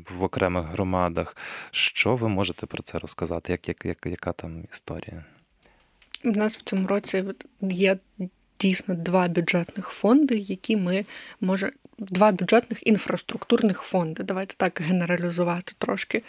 в 0.09 0.23
окремих 0.23 0.65
громадах. 0.65 1.37
Що 1.71 2.15
ви 2.15 2.29
можете 2.29 2.65
про 2.65 2.83
це 2.83 2.99
розказати? 2.99 3.51
Як, 3.51 3.67
як, 3.67 3.85
як 3.85 4.05
Яка 4.05 4.31
там 4.31 4.63
історія? 4.73 5.25
У 6.23 6.31
нас 6.31 6.57
в 6.57 6.61
цьому 6.61 6.87
році 6.87 7.23
є 7.61 7.97
дійсно 8.59 8.95
два 8.95 9.27
бюджетних 9.27 9.87
фонди, 9.87 10.37
які 10.37 10.77
ми 10.77 11.05
може 11.41 11.71
два 11.97 12.31
бюджетних 12.31 12.87
інфраструктурних 12.87 13.81
фонди. 13.81 14.23
Давайте 14.23 14.55
так 14.57 14.81
генералізувати 14.81 15.73
трошки. 15.77 16.23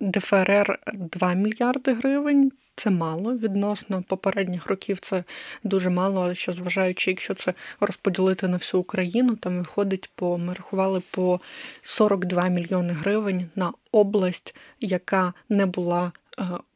ДФРР 0.00 0.78
2 0.94 1.34
мільярди 1.34 1.92
гривень. 1.92 2.52
Це 2.76 2.90
мало 2.90 3.36
відносно 3.36 4.02
попередніх 4.02 4.66
років. 4.66 4.98
Це 5.00 5.24
дуже 5.64 5.90
мало. 5.90 6.34
Що 6.34 6.52
зважаючи, 6.52 7.10
якщо 7.10 7.34
це 7.34 7.54
розподілити 7.80 8.48
на 8.48 8.56
всю 8.56 8.80
Україну, 8.80 9.36
там 9.36 9.58
виходить 9.58 10.10
по 10.14 10.38
ми 10.38 10.54
рахували 10.54 11.02
по 11.10 11.40
42 11.82 12.48
мільйони 12.48 12.92
гривень 12.92 13.50
на 13.56 13.72
область, 13.92 14.54
яка 14.80 15.32
не 15.48 15.66
була 15.66 16.12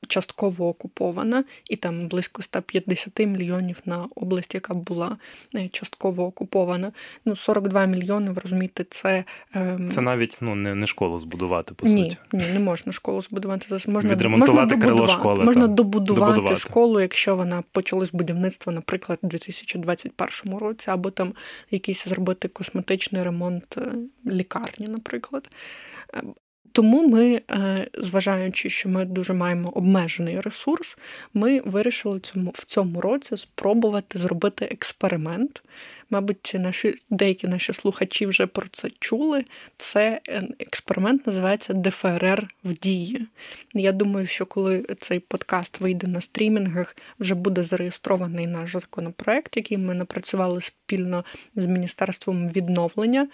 частково 0.08 0.68
окупована, 0.68 1.44
і 1.70 1.76
там 1.76 2.08
близько 2.08 2.42
150 2.42 3.18
мільйонів 3.18 3.76
на 3.84 4.08
область, 4.14 4.54
яка 4.54 4.74
була 4.74 5.16
е, 5.54 5.68
частково 5.68 6.24
окупована. 6.24 6.92
Ну, 7.24 7.36
42 7.36 7.86
мільйони, 7.86 8.30
ви 8.30 8.40
розумієте, 8.42 8.84
це 8.90 9.24
ем, 9.54 9.90
Це 9.90 10.00
навіть 10.00 10.38
ну, 10.40 10.54
не 10.54 10.74
не 10.74 10.86
школу 10.86 11.18
збудувати, 11.18 11.74
по 11.74 11.86
ні, 11.86 12.02
суті. 12.02 12.16
Ні, 12.32 12.44
не 12.54 12.60
можна 12.60 12.92
школу 12.92 13.22
збудувати. 13.22 13.66
Можна 13.86 14.10
Відремонтувати 14.10 14.76
можна 14.76 14.76
крило 14.76 15.08
школи. 15.08 15.44
Можна 15.44 15.68
та. 15.68 15.74
добудувати, 15.74 16.20
добудувати 16.20 16.60
школу, 16.60 17.00
якщо 17.00 17.36
вона 17.36 17.62
почалась 17.72 18.10
будівництво, 18.12 18.72
наприклад, 18.72 19.18
у 19.22 19.26
2021 19.26 20.58
році, 20.58 20.90
або 20.90 21.10
там 21.10 21.34
якийсь 21.70 22.04
зробити 22.04 22.48
косметичний 22.48 23.22
ремонт 23.22 23.78
е, 23.78 23.92
лікарні, 24.26 24.88
наприклад. 24.88 25.50
Тому 26.76 27.08
ми, 27.08 27.42
е, 27.50 27.86
зважаючи, 27.98 28.70
що 28.70 28.88
ми 28.88 29.04
дуже 29.04 29.32
маємо 29.32 29.68
обмежений 29.68 30.40
ресурс, 30.40 30.98
ми 31.34 31.60
вирішили 31.60 32.20
цьому 32.20 32.52
в 32.54 32.64
цьому 32.64 33.00
році 33.00 33.36
спробувати 33.36 34.18
зробити 34.18 34.64
експеримент. 34.64 35.62
Мабуть, 36.10 36.52
наші 36.58 36.94
деякі 37.10 37.48
наші 37.48 37.72
слухачі 37.72 38.26
вже 38.26 38.46
про 38.46 38.68
це 38.68 38.90
чули. 39.00 39.44
Це 39.76 40.20
е, 40.28 40.48
експеримент 40.58 41.26
називається 41.26 41.74
ДФРР 41.74 42.48
в 42.64 42.72
дії. 42.72 43.26
Я 43.74 43.92
думаю, 43.92 44.26
що 44.26 44.46
коли 44.46 44.86
цей 45.00 45.20
подкаст 45.20 45.80
вийде 45.80 46.06
на 46.06 46.20
стрімінгах, 46.20 46.96
вже 47.18 47.34
буде 47.34 47.64
зареєстрований 47.64 48.46
наш 48.46 48.72
законопроект, 48.72 49.56
який 49.56 49.78
ми 49.78 49.94
напрацювали 49.94 50.60
спільно 50.60 51.24
з 51.54 51.66
Міністерством 51.66 52.48
відновлення 52.48 53.28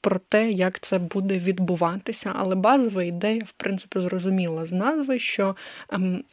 про 0.00 0.18
те, 0.18 0.50
як 0.50 0.80
це 0.80 0.98
буде 0.98 1.38
відбуватися. 1.38 2.32
Але 2.36 2.54
базова 2.54 3.02
ідея, 3.02 3.42
в 3.46 3.52
принципі, 3.52 4.00
зрозуміла 4.00 4.66
з 4.66 4.72
назви, 4.72 5.18
що 5.18 5.56
ем, 5.90 6.24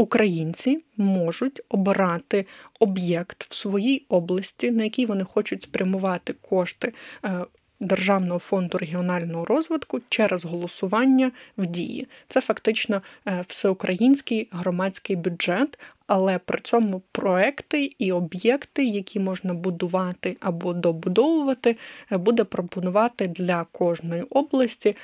українці 0.00 0.84
можуть 0.96 1.60
обирати 1.68 2.46
об'єкт 2.80 3.44
в 3.50 3.54
своїй 3.54 4.06
області, 4.08 4.70
на 4.70 4.84
який 4.84 5.06
вони 5.06 5.24
хочуть 5.24 5.62
спрямувати 5.62 6.32
кошти. 6.32 6.92
Е, 7.24 7.44
Державного 7.82 8.38
фонду 8.38 8.78
регіонального 8.78 9.44
розвитку 9.44 10.00
через 10.08 10.44
голосування 10.44 11.32
в 11.56 11.66
дії. 11.66 12.08
Це 12.28 12.40
фактично 12.40 13.02
е, 13.28 13.44
всеукраїнський 13.48 14.48
громадський 14.52 15.16
бюджет, 15.16 15.78
але 16.06 16.38
при 16.38 16.60
цьому 16.60 17.02
проекти 17.12 17.90
і 17.98 18.12
об'єкти, 18.12 18.84
які 18.84 19.20
можна 19.20 19.54
будувати 19.54 20.36
або 20.40 20.72
добудовувати, 20.72 21.76
е, 22.12 22.18
буде 22.18 22.44
пропонувати 22.44 23.28
для 23.28 23.64
кожної 23.64 24.22
області 24.22 24.96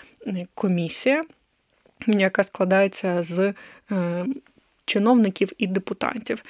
комісія, 0.54 1.24
яка 2.06 2.44
складається 2.44 3.22
з 3.22 3.54
чиновників 4.86 5.52
і 5.58 5.66
депутатів. 5.66 6.42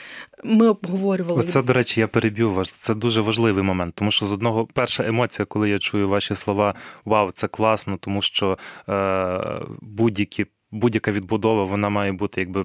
Ми 0.45 0.69
обговорювали 0.69 1.43
це. 1.43 1.63
до 1.63 1.73
речі, 1.73 2.01
я 2.01 2.09
переб'ю 2.09 2.53
вас. 2.53 2.71
Це 2.71 2.95
дуже 2.95 3.21
важливий 3.21 3.65
момент, 3.65 3.95
тому 3.95 4.11
що 4.11 4.27
з 4.27 4.33
одного 4.33 4.67
перша 4.67 5.07
емоція, 5.07 5.47
коли 5.47 5.71
я 5.71 5.79
чую 5.79 6.09
ваші 6.09 6.35
слова 6.35 6.75
Вау, 7.05 7.31
це 7.31 7.49
класно, 7.49 7.99
тому 8.01 8.23
що 8.23 8.59
е, 8.89 9.61
будь-які 9.81 10.47
будь-яка 10.71 11.13
відбудова 11.13 11.65
вона 11.65 11.89
має 11.89 12.13
бути 12.13 12.41
якби 12.41 12.65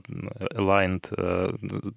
aligned, 0.55 1.23
е, 1.23 1.51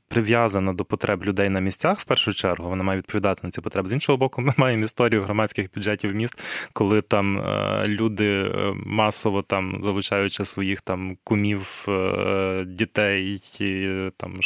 прив'язана 0.08 0.72
до 0.72 0.84
потреб 0.84 1.24
людей 1.24 1.48
на 1.48 1.60
місцях 1.60 2.00
в 2.00 2.04
першу 2.04 2.34
чергу. 2.34 2.68
Вона 2.68 2.84
має 2.84 2.98
відповідати 2.98 3.40
на 3.44 3.50
ці 3.50 3.60
потреби. 3.60 3.88
З 3.88 3.92
іншого 3.92 4.18
боку, 4.18 4.42
ми 4.42 4.52
маємо 4.56 4.84
історію 4.84 5.22
громадських 5.22 5.68
бюджетів 5.74 6.14
міст, 6.14 6.42
коли 6.72 7.02
там 7.02 7.38
е, 7.38 7.84
люди 7.88 8.42
е, 8.42 8.74
масово 8.86 9.42
там 9.42 9.78
залучаючи 9.80 10.44
своїх 10.44 10.80
там 10.80 11.16
кумів, 11.24 11.88
дітей 12.66 13.40
там 14.16 14.42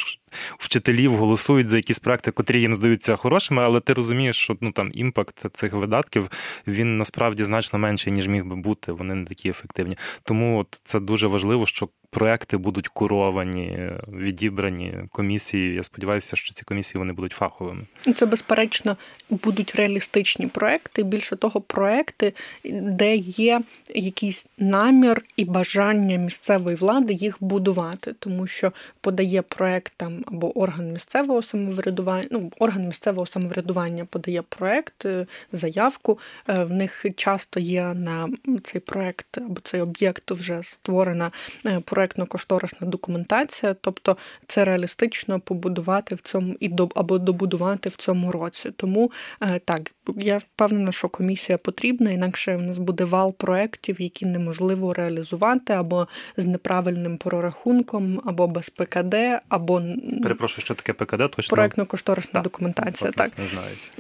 вчителів 0.59 1.15
голосують 1.15 1.69
за 1.69 1.77
якісь 1.77 1.99
проекти, 1.99 2.31
котрі 2.31 2.61
їм 2.61 2.75
здаються 2.75 3.17
хорошими, 3.17 3.63
але 3.63 3.81
ти 3.81 3.93
розумієш, 3.93 4.37
що 4.37 4.57
ну 4.61 4.73
там 4.73 4.91
імпакт 4.95 5.47
цих 5.53 5.73
видатків 5.73 6.31
він 6.67 6.99
насправді 6.99 7.45
значно 7.45 7.79
менший, 7.79 8.13
ніж 8.13 8.29
міг 8.29 8.45
би 8.45 8.57
бути. 8.57 8.93
Вони 8.93 9.15
не 9.15 9.25
такі 9.25 9.49
ефективні. 9.49 9.97
Тому 10.23 10.59
от 10.59 10.81
це 10.85 11.01
дуже 11.01 11.27
важливо, 11.27 11.67
що 11.67 11.89
проекти 12.11 12.57
будуть 12.57 12.89
куровані, 12.89 13.91
відібрані 14.09 14.95
комісії. 15.13 15.75
Я 15.75 15.83
сподіваюся, 15.83 16.37
що 16.37 16.55
ці 16.55 16.65
комісії 16.65 16.99
вони 16.99 17.13
будуть 17.13 17.33
фаховими. 17.33 17.87
Це 18.15 18.27
безперечно 18.27 18.97
будуть 19.31 19.75
реалістичні 19.75 20.47
проекти. 20.47 21.03
Більше 21.03 21.37
того, 21.37 21.61
проекти, 21.61 22.35
де 22.71 23.17
є 23.17 23.61
якийсь 23.95 24.47
намір 24.59 25.23
і 25.37 25.45
бажання 25.45 26.17
місцевої 26.17 26.77
влади 26.77 27.13
їх 27.15 27.37
будувати, 27.41 28.15
тому 28.19 28.47
що 28.47 28.73
подає 29.01 29.43
проект 29.43 29.93
там 29.97 30.25
або 30.27 30.59
орган 30.59 30.93
місцевого 30.93 31.43
самоврядування. 31.43 32.29
Ну, 32.31 32.53
орган 32.59 32.87
місцевого 32.87 33.27
самоврядування 33.27 34.05
подає 34.05 34.43
проект, 34.43 35.05
е, 35.05 35.27
заявку. 35.53 36.19
Е, 36.49 36.65
в 36.65 36.71
них 36.71 37.07
часто 37.17 37.61
є 37.61 37.95
на 37.95 38.29
цей 38.63 38.81
проект 38.81 39.39
або 39.39 39.61
цей 39.61 39.81
об'єкт 39.81 40.31
вже 40.31 40.63
створена 40.63 41.31
е, 41.67 41.81
проектно-кошторисна 41.99 42.87
документація, 42.87 43.75
тобто 43.75 44.17
це 44.47 44.65
реалістично 44.65 45.41
побудувати 45.41 46.15
в 46.15 46.21
цьому 46.21 46.55
і 46.61 46.69
до 46.69 46.89
або 46.95 47.19
добудувати 47.19 47.89
в 47.89 47.97
цьому 47.97 48.33
році. 48.33 48.71
Тому 48.77 49.13
е, 49.41 49.61
так, 49.65 49.91
я 50.17 50.39
впевнена, 50.39 50.93
що 50.93 51.09
комісія 51.09 51.59
потрібна, 51.59 52.11
інакше 52.11 52.57
в 52.57 52.63
нас 52.63 52.79
буде 52.79 53.05
вал 53.05 53.35
проєктів, 53.35 54.01
які 54.01 54.27
неможливо 54.27 54.95
реалізувати, 54.95 55.73
або 55.73 56.09
з 56.37 56.45
неправильним 56.45 57.19
прорахунком, 57.19 58.21
або 58.27 58.47
без 58.47 58.71
ПКД, 58.71 59.15
або 59.49 59.83
перепрошую, 60.23 60.65
що 60.65 60.75
таке 60.75 60.93
ПКД, 60.93 61.31
точно 61.31 61.57
проектно-кошторисна 61.57 62.43
документація. 62.43 63.11
Так 63.11 63.39
не 63.39 63.47
знають. 63.47 63.93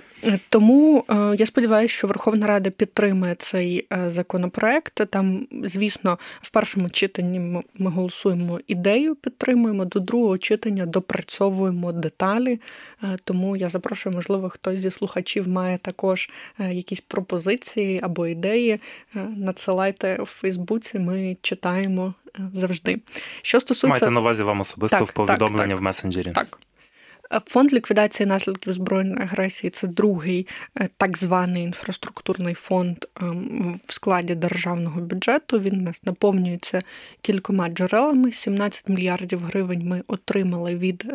Тому 0.49 1.05
е, 1.11 1.35
я 1.39 1.47
сподіваюся, 1.47 1.95
що 1.95 2.07
Верховна 2.07 2.47
Рада 2.47 2.71
підтримує 2.71 3.35
цей 3.35 3.87
е, 3.93 4.11
законопроект. 4.11 4.95
Там, 5.11 5.47
звісно, 5.63 6.19
в 6.41 6.51
першому 6.51 6.91
читанні 6.91 7.63
ми 7.75 7.91
голосуємо 7.91 8.61
ідею, 8.67 9.15
підтримуємо, 9.15 9.85
до 9.85 10.01
другого 10.01 10.39
читання 10.39 10.87
допрацьовуємо 10.87 11.93
деталі. 11.93 12.61
Е, 13.03 13.19
тому 13.25 13.57
я 13.57 13.69
запрошую, 13.69 14.15
можливо, 14.15 14.49
хтось 14.49 14.81
зі 14.81 14.91
слухачів 14.91 15.49
має 15.49 15.79
також 15.79 16.31
якісь 16.71 17.01
пропозиції 17.01 18.01
або 18.03 18.27
ідеї. 18.27 18.81
Надсилайте 19.15 20.17
у 20.17 20.27
Фейсбуці, 20.27 20.99
ми 20.99 21.37
читаємо 21.43 22.15
завжди. 22.53 23.01
Що 23.43 23.61
стосується 23.61 24.05
Майте 24.05 24.11
на 24.15 24.21
увазі 24.21 24.43
вам 24.43 24.61
особисто 24.61 24.99
так, 24.99 25.09
в 25.09 25.13
повідомлення 25.13 25.59
так, 25.59 25.69
так, 25.69 25.81
в 25.81 25.83
месенджері. 25.83 26.33
Так. 26.33 26.59
Фонд 27.47 27.73
ліквідації 27.73 28.27
наслідків 28.27 28.73
збройної 28.73 29.23
агресії 29.23 29.71
це 29.71 29.87
другий 29.87 30.47
е, 30.81 30.88
так 30.97 31.19
званий 31.19 31.62
інфраструктурний 31.62 32.55
фонд 32.55 32.97
ем, 33.21 33.81
в 33.87 33.93
складі 33.93 34.35
державного 34.35 35.01
бюджету. 35.01 35.61
Він 35.61 35.75
у 35.75 35.83
нас 35.83 36.03
наповнюється 36.05 36.83
кількома 37.23 37.69
джерелами. 37.69 38.33
17 38.33 38.88
мільярдів 38.88 39.41
гривень 39.41 39.88
ми 39.88 40.03
отримали 40.07 40.77
від 40.77 41.12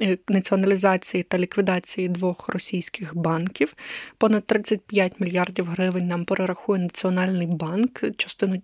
е, 0.00 0.18
націоналізації 0.28 1.22
та 1.22 1.38
ліквідації 1.38 2.08
двох 2.08 2.48
російських 2.48 3.16
банків. 3.16 3.74
Понад 4.18 4.46
35 4.46 5.20
мільярдів 5.20 5.66
гривень 5.66 6.06
нам 6.06 6.24
перерахує 6.24 6.80
Національний 6.80 7.46
банк 7.46 8.04
частину 8.16 8.60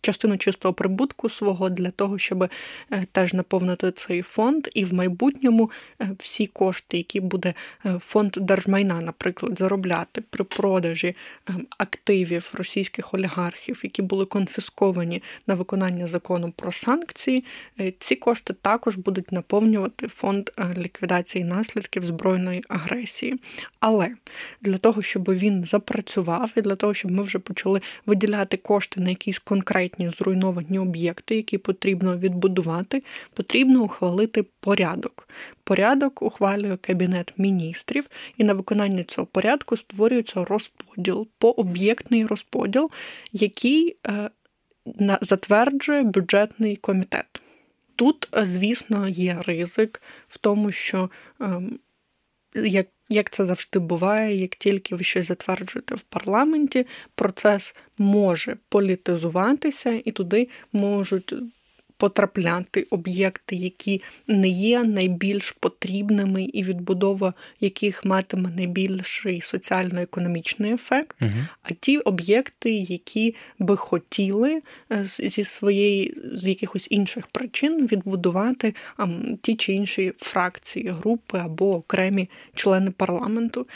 частину 0.00 0.36
чистого 0.36 0.74
прибутку 0.74 1.28
свого 1.28 1.70
для 1.70 1.90
того, 1.90 2.18
щоб 2.18 2.42
е, 2.42 2.48
теж 3.12 3.34
наповнити 3.34 3.92
цей 3.92 4.22
фонд, 4.22 4.68
і 4.74 4.84
в 4.84 4.94
майбутньому 4.94 5.70
всі 6.22 6.46
кошти, 6.46 6.96
які 6.96 7.20
буде 7.20 7.54
е, 7.86 7.98
фонд 8.04 8.32
держмайна, 8.40 9.00
наприклад, 9.00 9.58
заробляти 9.58 10.20
при 10.30 10.44
продажі 10.44 11.16
е, 11.48 11.52
активів 11.78 12.50
російських 12.52 13.14
олігархів, 13.14 13.80
які 13.84 14.02
були 14.02 14.24
конфісковані 14.24 15.22
на 15.46 15.54
виконання 15.54 16.06
закону 16.06 16.52
про 16.56 16.72
санкції, 16.72 17.44
е, 17.80 17.92
ці 17.98 18.16
кошти 18.16 18.54
також 18.62 18.96
будуть 18.96 19.32
наповнювати 19.32 20.08
фонд 20.08 20.50
ліквідації 20.78 21.44
наслідків 21.44 22.04
збройної 22.04 22.64
агресії. 22.68 23.40
Але 23.80 24.10
для 24.60 24.78
того, 24.78 25.02
щоб 25.02 25.30
він 25.30 25.64
запрацював, 25.64 26.52
і 26.56 26.60
для 26.60 26.76
того, 26.76 26.94
щоб 26.94 27.10
ми 27.10 27.22
вже 27.22 27.38
почали 27.38 27.80
виділяти 28.06 28.56
кошти 28.56 29.00
на 29.00 29.10
якісь 29.10 29.38
конкретні 29.38 30.10
зруйновані 30.10 30.78
об'єкти, 30.78 31.36
які 31.36 31.58
потрібно 31.58 32.16
відбудувати, 32.16 33.02
потрібно 33.34 33.82
ухвалити 33.82 34.44
порядок. 34.60 35.28
Порядок 35.64 36.22
ухвалює 36.22 36.76
Кабінет 36.76 37.32
міністрів, 37.36 38.06
і 38.36 38.44
на 38.44 38.54
виконання 38.54 39.04
цього 39.04 39.26
порядку 39.26 39.76
створюється 39.76 40.44
розподіл, 40.44 41.28
пооб'єктний 41.38 42.26
розподіл, 42.26 42.90
який 43.32 43.96
е, 44.06 44.30
затверджує 45.20 46.02
бюджетний 46.02 46.76
комітет. 46.76 47.26
Тут, 47.96 48.28
е, 48.36 48.46
звісно, 48.46 49.08
є 49.08 49.42
ризик 49.46 50.02
в 50.28 50.38
тому, 50.38 50.72
що 50.72 51.10
ем, 51.40 51.78
як 52.54 52.86
як 53.08 53.30
це 53.30 53.44
завжди 53.44 53.78
буває, 53.78 54.36
як 54.36 54.56
тільки 54.56 54.94
ви 54.94 55.04
щось 55.04 55.26
затверджуєте 55.26 55.94
в 55.94 56.02
парламенті, 56.02 56.86
процес 57.14 57.74
може 57.98 58.56
політизуватися, 58.68 60.00
і 60.04 60.12
туди 60.12 60.48
можуть 60.72 61.34
потрапляти 62.02 62.86
об'єкти, 62.90 63.56
які 63.56 64.02
не 64.26 64.48
є 64.48 64.84
найбільш 64.84 65.50
потрібними, 65.50 66.42
і 66.42 66.62
відбудова 66.62 67.34
яких 67.60 68.04
матиме 68.04 68.50
найбільший 68.56 69.40
соціально-економічний 69.40 70.72
ефект, 70.72 71.16
угу. 71.22 71.30
а 71.62 71.72
ті 71.72 71.98
об'єкти, 71.98 72.70
які 72.72 73.34
би 73.58 73.76
хотіли 73.76 74.62
е, 74.92 75.04
зі 75.04 75.44
своєї 75.44 76.14
з 76.32 76.48
якихось 76.48 76.86
інших 76.90 77.26
причин 77.26 77.86
відбудувати 77.86 78.74
а, 78.96 79.06
ті 79.42 79.54
чи 79.54 79.72
інші 79.72 80.12
фракції, 80.18 80.88
групи 80.88 81.38
або 81.38 81.76
окремі 81.76 82.28
члени 82.54 82.90
парламенту 82.90 83.66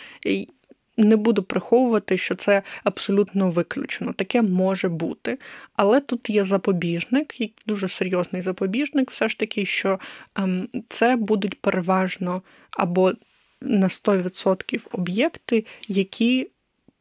не 0.97 1.17
буду 1.17 1.43
приховувати, 1.43 2.19
що 2.19 2.35
це 2.35 2.63
абсолютно 2.85 3.51
виключено. 3.51 4.13
Таке 4.13 4.43
може 4.43 4.89
бути. 4.89 5.39
Але 5.77 6.01
тут 6.01 6.31
є 6.31 6.45
запобіжник, 6.45 7.35
дуже 7.67 7.89
серйозний 7.89 8.43
запобіжник, 8.43 9.11
все 9.11 9.29
ж 9.29 9.39
таки, 9.39 9.67
що 9.67 9.99
ем, 10.37 10.69
це 10.89 11.17
будуть 11.17 11.61
переважно 11.61 12.43
або 12.71 13.13
на 13.61 13.89
100% 13.89 14.81
об'єкти, 14.93 15.67
які 15.89 16.49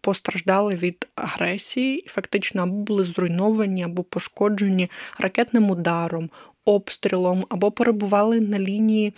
постраждали 0.02 0.76
від 0.76 1.08
агресії, 1.16 2.00
і 2.00 2.08
фактично 2.08 2.64
або 2.64 2.74
були 2.74 3.04
зруйновані, 3.04 3.84
або 3.84 4.04
пошкоджені 4.04 4.89
ракетним 5.20 5.70
ударом, 5.70 6.30
обстрілом 6.66 7.45
або 7.49 7.72
перебували 7.72 8.39
на 8.39 8.59
лінії 8.59 9.13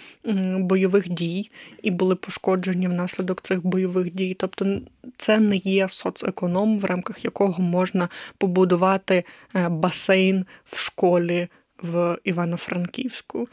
бойових 0.57 1.09
дій 1.09 1.51
і 1.81 1.91
були 1.91 2.15
пошкоджені 2.15 2.87
внаслідок 2.87 3.41
цих 3.41 3.65
бойових 3.65 4.13
дій. 4.13 4.35
Тобто 4.39 4.79
це 5.17 5.39
не 5.39 5.55
є 5.55 5.89
соцеконом, 5.89 6.79
в 6.79 6.85
рамках 6.85 7.25
якого 7.25 7.63
можна 7.63 8.09
побудувати 8.37 9.23
е, 9.55 9.69
басейн 9.69 10.45
в 10.65 10.79
школі 10.79 11.47
в 11.81 12.17
Івано-Франківську. 12.23 13.47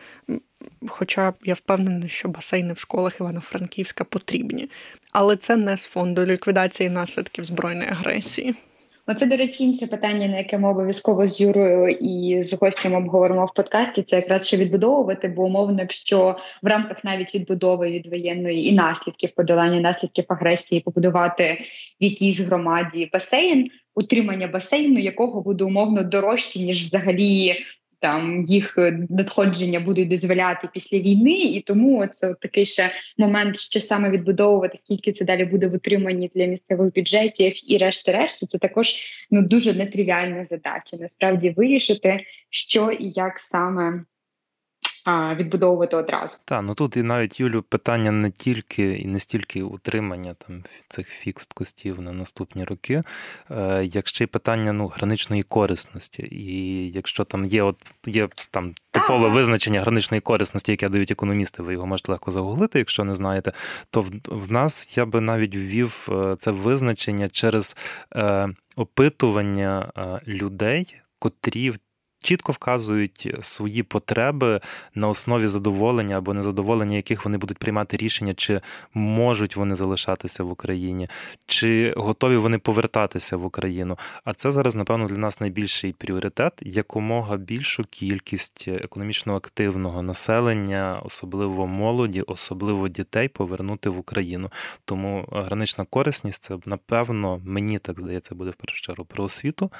Хоча 0.88 1.32
я 1.44 1.54
впевнена, 1.54 2.08
що 2.08 2.28
басейни 2.28 2.72
в 2.72 2.78
школах 2.78 3.20
Івано-Франківська 3.20 4.04
потрібні. 4.04 4.70
Але 5.12 5.36
це 5.36 5.56
не 5.56 5.76
з 5.76 5.84
фонду 5.84 6.26
ліквідації 6.26 6.90
наслідків 6.90 7.44
збройної 7.44 7.88
агресії. 7.90 8.54
Оце, 9.06 9.26
до 9.26 9.36
речі, 9.36 9.64
інше 9.64 9.86
питання, 9.86 10.28
на 10.28 10.38
яке 10.38 10.58
ми 10.58 10.70
обов'язково 10.70 11.26
з 11.26 11.40
Юрою 11.40 11.88
і 11.88 12.42
з 12.42 12.52
гостями 12.52 12.96
обговоримо 12.96 13.46
в 13.46 13.54
подкасті. 13.54 14.02
Це 14.02 14.16
якраз 14.16 14.46
ще 14.46 14.56
відбудовувати, 14.56 15.28
бо 15.28 15.44
умовно, 15.44 15.80
якщо 15.80 16.36
в 16.62 16.66
рамках 16.66 17.04
навіть 17.04 17.34
відбудови 17.34 17.90
від 17.90 18.06
воєнної 18.06 18.68
і 18.68 18.74
наслідків 18.74 19.30
подолання 19.36 19.80
наслідків 19.80 20.24
агресії 20.28 20.80
побудувати 20.80 21.58
в 22.00 22.04
якійсь 22.04 22.40
громаді 22.40 23.10
басейн, 23.12 23.70
утримання 23.94 24.46
басейну, 24.46 25.00
якого 25.00 25.40
буде 25.40 25.64
умовно 25.64 26.04
дорожче 26.04 26.58
ніж 26.58 26.82
взагалі 26.82 27.54
там 28.04 28.42
їх 28.42 28.78
е, 28.78 29.06
надходження 29.10 29.80
будуть 29.80 30.08
дозволяти 30.08 30.68
після 30.72 30.98
війни, 30.98 31.32
і 31.32 31.60
тому 31.60 32.06
це 32.06 32.34
такий 32.40 32.66
ще 32.66 32.92
момент, 33.18 33.58
що 33.58 33.80
саме 33.80 34.10
відбудовувати, 34.10 34.78
скільки 34.78 35.12
це 35.12 35.24
далі 35.24 35.44
буде 35.44 35.68
в 35.68 35.74
утриманні 35.74 36.30
для 36.34 36.46
місцевих 36.46 36.94
бюджетів 36.94 37.72
і 37.72 37.78
решти 37.78 38.12
решти. 38.12 38.46
Це 38.46 38.58
також 38.58 38.94
ну 39.30 39.42
дуже 39.42 39.74
нетривіальна 39.74 40.46
задача. 40.50 40.96
Насправді 41.00 41.50
вирішити, 41.50 42.24
що 42.50 42.90
і 42.90 43.10
як 43.10 43.40
саме 43.40 44.04
відбудовувати 45.36 45.96
одразу. 45.96 46.36
Так, 46.44 46.62
ну 46.62 46.74
тут 46.74 46.96
і 46.96 47.02
навіть 47.02 47.40
Юлю 47.40 47.62
питання 47.62 48.10
не 48.10 48.30
тільки 48.30 48.82
і 48.82 49.06
не 49.06 49.18
стільки 49.18 49.62
утримання 49.62 50.34
там 50.34 50.64
цих 50.88 51.08
фікст 51.08 51.52
костів 51.52 52.00
на 52.00 52.12
наступні 52.12 52.64
роки, 52.64 53.02
е, 53.50 53.84
як 53.84 54.08
ще 54.08 54.24
й 54.24 54.26
питання 54.26 54.72
ну, 54.72 54.86
граничної 54.86 55.42
корисності. 55.42 56.22
І 56.22 56.90
якщо 56.92 57.24
там 57.24 57.44
є 57.44 57.62
от 57.62 57.76
є 58.06 58.28
там 58.50 58.74
типове 58.90 59.28
визначення 59.28 59.80
граничної 59.80 60.20
корисності, 60.20 60.72
яке 60.72 60.88
дають 60.88 61.10
економісти, 61.10 61.62
ви 61.62 61.72
його 61.72 61.86
можете 61.86 62.12
легко 62.12 62.30
загуглити, 62.30 62.78
якщо 62.78 63.04
не 63.04 63.14
знаєте, 63.14 63.52
то 63.90 64.02
в, 64.02 64.10
в 64.26 64.52
нас 64.52 64.96
я 64.96 65.06
би 65.06 65.20
навіть 65.20 65.56
ввів 65.56 66.08
е, 66.12 66.36
це 66.38 66.50
визначення 66.50 67.28
через 67.28 67.76
е, 68.16 68.48
опитування 68.76 69.92
е, 69.96 70.18
людей, 70.30 71.00
котрі 71.18 71.72
чітко 72.24 72.52
вказують 72.52 73.34
свої 73.40 73.82
потреби 73.82 74.60
на 74.94 75.08
основі 75.08 75.46
задоволення 75.46 76.18
або 76.18 76.34
незадоволення, 76.34 76.96
яких 76.96 77.24
вони 77.24 77.38
будуть 77.38 77.58
приймати 77.58 77.96
рішення, 77.96 78.34
чи 78.34 78.60
можуть 78.94 79.56
вони 79.56 79.74
залишатися 79.74 80.44
в 80.44 80.50
Україні, 80.50 81.08
чи 81.46 81.94
готові 81.96 82.36
вони 82.36 82.58
повертатися 82.58 83.36
в 83.36 83.44
Україну. 83.44 83.98
А 84.24 84.34
це 84.34 84.50
зараз, 84.50 84.76
напевно, 84.76 85.06
для 85.06 85.16
нас 85.16 85.40
найбільший 85.40 85.92
пріоритет 85.92 86.52
якомога 86.62 87.36
більшу 87.36 87.84
кількість 87.90 88.68
економічно 88.68 89.36
активного 89.36 90.02
населення, 90.02 91.00
особливо 91.04 91.66
молоді, 91.66 92.20
особливо 92.20 92.88
дітей, 92.88 93.28
повернути 93.28 93.90
в 93.90 93.98
Україну. 93.98 94.50
Тому 94.84 95.28
гранична 95.32 95.84
корисність 95.84 96.42
це 96.42 96.58
напевно 96.66 97.40
мені 97.44 97.78
так 97.78 98.00
здається 98.00 98.34
буде 98.34 98.50
в 98.50 98.54
першу 98.54 98.82
чергу 98.82 99.04
про 99.04 99.24
освіту, 99.24 99.70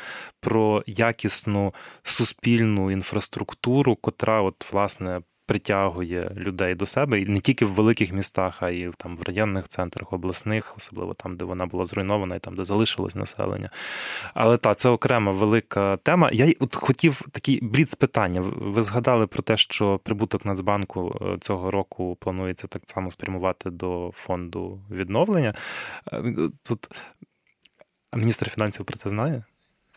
про 0.41 0.83
якісну 0.87 1.75
суспільну 2.03 2.34
суспільну 2.35 2.91
інфраструктуру, 2.91 3.97
котра, 3.97 4.43
от, 4.43 4.73
власне, 4.73 5.21
притягує 5.47 6.33
людей 6.37 6.75
до 6.75 6.87
себе 6.87 7.21
і 7.21 7.27
не 7.27 7.41
тільки 7.41 7.65
в 7.65 7.69
великих 7.69 8.13
містах, 8.13 8.63
а 8.63 8.71
й 8.71 8.91
там 8.97 9.17
в 9.17 9.23
районних 9.23 9.69
центрах, 9.69 10.13
обласних, 10.13 10.75
особливо 10.77 11.15
там, 11.15 11.37
де 11.37 11.45
вона 11.45 11.67
була 11.67 11.87
зруйнована, 11.87 12.37
і 12.37 12.39
там, 12.39 12.57
де 12.57 12.65
залишилось 12.65 13.15
населення. 13.15 13.71
Але 14.35 14.57
так, 14.57 14.79
це 14.79 14.89
окрема 14.89 15.33
велика 15.33 15.97
тема. 15.97 16.31
Я 16.33 16.53
от 16.61 16.75
хотів 16.75 17.23
такий 17.33 17.65
бліц 17.65 17.95
питання. 17.95 18.41
Ви 18.57 18.83
згадали 18.83 19.27
про 19.27 19.43
те, 19.43 19.57
що 19.57 20.01
прибуток 20.05 20.45
Нацбанку 20.45 21.19
е, 21.21 21.39
цього 21.41 21.71
року 21.71 22.17
планується 22.21 22.67
так 22.67 22.83
само 22.87 23.11
спрямувати 23.11 23.71
до 23.71 24.11
фонду 24.15 24.81
відновлення. 24.91 25.55
Е, 26.13 26.35
тут 26.63 26.89
міністр 28.17 28.51
фінансів 28.51 28.87
про 28.87 28.97
це 28.97 29.11
знає? 29.11 29.45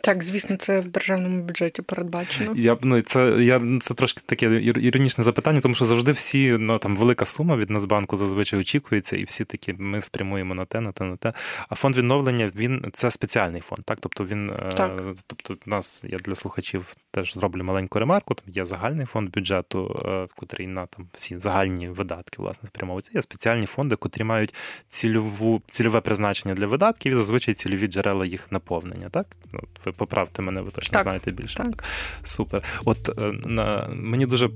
Так, 0.02 0.24
звісно, 0.24 0.58
це 0.58 0.80
в 0.80 0.88
державному 0.88 1.44
бюджеті 1.44 1.82
передбачено. 1.82 2.54
Я 2.56 2.78
ну 2.82 3.02
це 3.02 3.38
я 3.40 3.62
це 3.80 3.94
трошки 3.94 4.22
таке 4.26 4.46
іронічне 4.62 5.24
запитання, 5.24 5.62
тому 5.62 5.76
що 5.76 5.86
завжди 5.86 6.12
всі 6.12 6.58
ну 6.60 6.80
там 6.80 6.98
велика 6.98 7.26
сума 7.26 7.56
від 7.56 7.70
Нацбанку 7.70 8.16
зазвичай 8.16 8.60
очікується, 8.60 9.18
і 9.18 9.24
всі 9.24 9.46
такі 9.46 9.74
ми 9.74 10.02
спрямуємо 10.02 10.56
на 10.56 10.66
те, 10.66 10.82
на 10.82 10.92
те, 10.92 11.04
на 11.04 11.18
те. 11.18 11.34
А 11.70 11.76
фонд 11.76 11.96
відновлення 11.96 12.52
він 12.56 12.86
це 12.94 13.12
спеціальний 13.12 13.62
фонд. 13.62 13.86
Так, 13.86 13.98
тобто 14.02 14.26
він 14.26 14.50
е, 14.50 14.70
так. 14.78 15.02
тобто, 15.28 15.58
нас 15.66 16.04
я 16.08 16.18
для 16.18 16.36
слухачів 16.36 16.94
теж 17.12 17.34
зроблю 17.34 17.64
маленьку 17.64 18.00
ремарку. 18.00 18.34
Там 18.34 18.46
є 18.54 18.66
загальний 18.66 19.06
фонд 19.06 19.32
бюджету, 19.32 20.04
е, 20.06 20.28
котрий 20.36 20.68
на 20.68 20.86
там 20.86 21.08
всі 21.14 21.38
загальні 21.38 21.90
видатки 21.90 22.42
власне 22.42 22.68
спрямовується. 22.68 23.12
Є 23.16 23.22
спеціальні 23.22 23.66
фонди, 23.66 23.96
котрі 23.96 24.24
мають 24.24 24.54
цільову 24.90 25.62
цільове 25.70 26.02
призначення 26.02 26.56
для 26.56 26.68
видатків 26.68 27.14
і 27.14 27.16
зазвичай 27.16 27.54
цільові 27.54 27.88
джерела 27.88 28.26
їх 28.26 28.52
наповнення. 28.52 29.10
Так, 29.10 29.28
ну 29.54 29.60
поправте 29.92 30.42
мене, 30.42 30.62
ви 30.62 30.72
точно 30.72 30.94
так, 30.94 31.04
знаєте 31.04 31.32
більше. 31.32 31.58
Так. 31.58 31.84
Супер. 32.24 32.64
От 32.86 33.10
е, 33.10 33.32
на 33.46 33.90
мені 33.94 34.26
дуже 34.26 34.50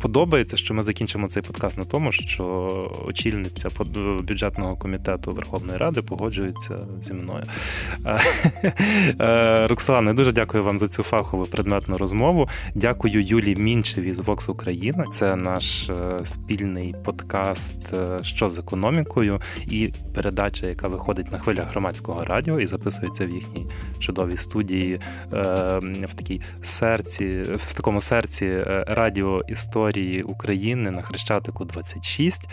подобається, 0.00 0.56
що 0.56 0.74
ми 0.74 0.82
закінчимо 0.82 1.28
цей 1.28 1.42
подкаст 1.42 1.78
на 1.78 1.84
тому, 1.84 2.12
що 2.12 2.44
очільниця 3.06 3.68
бюджетного 4.22 4.76
комітету 4.76 5.30
Верховної 5.32 5.78
Ради 5.78 6.02
погоджується 6.02 6.80
зі 7.00 7.14
мною. 7.14 7.44
Е, 9.20 9.66
Роксолана, 9.66 10.14
дуже 10.14 10.32
дякую 10.32 10.64
вам 10.64 10.78
за 10.78 10.88
цю 10.88 11.02
фахову 11.02 11.44
предметну 11.44 11.98
розмову. 11.98 12.48
Дякую 12.74 13.22
Юлі 13.22 13.56
Мінчеві 13.56 14.14
з 14.14 14.20
Vox 14.20 14.50
Україна. 14.50 15.04
Це 15.12 15.36
наш 15.36 15.90
е, 15.90 16.24
спільний 16.24 16.94
подкаст 17.04 17.94
що 18.22 18.50
з 18.50 18.58
економікою 18.58 19.40
і 19.66 19.92
передача, 20.14 20.66
яка 20.66 20.88
виходить 20.88 21.32
на 21.32 21.38
хвилях 21.38 21.70
громадського 21.70 22.24
радіо 22.24 22.60
і 22.60 22.66
записується 22.66 23.26
в 23.26 23.30
їхній 23.30 23.66
чудовій 23.98 24.36
студії 24.36 24.51
в 26.06 26.14
такій 26.14 26.40
серці, 26.62 27.42
в 27.42 27.74
такому 27.74 28.00
серці 28.00 28.46
е, 28.46 28.84
радіо 28.88 29.40
історії 29.48 30.22
України 30.22 30.90
на 30.90 31.02
Хрещатику 31.02 31.64
26, 31.64 32.48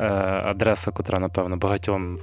е, 0.00 0.04
адреса, 0.44 0.90
котра, 0.90 1.18
напевно, 1.18 1.56
багатьом 1.56 2.18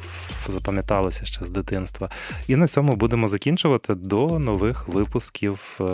запам'яталася 0.48 1.26
ще 1.26 1.46
з 1.46 1.50
дитинства. 1.50 2.10
І 2.48 2.56
на 2.56 2.68
цьому 2.68 2.96
будемо 2.96 3.28
закінчувати 3.28 3.96
до 3.96 4.40
нових 4.40 4.88
випусків, 4.88 5.78
е, 5.82 5.86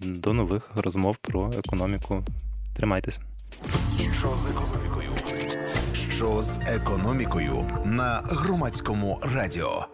до 0.00 0.32
нових 0.32 0.70
розмов 0.74 1.16
про 1.16 1.52
економіку. 1.58 2.24
Тримайтесь. 2.76 3.20
Що 4.18 4.36
з 4.36 4.46
економікою? 4.46 5.10
Що 6.10 6.42
з 6.42 6.58
економікою 6.66 7.64
на 7.84 8.22
громадському 8.24 9.20
радіо? 9.34 9.86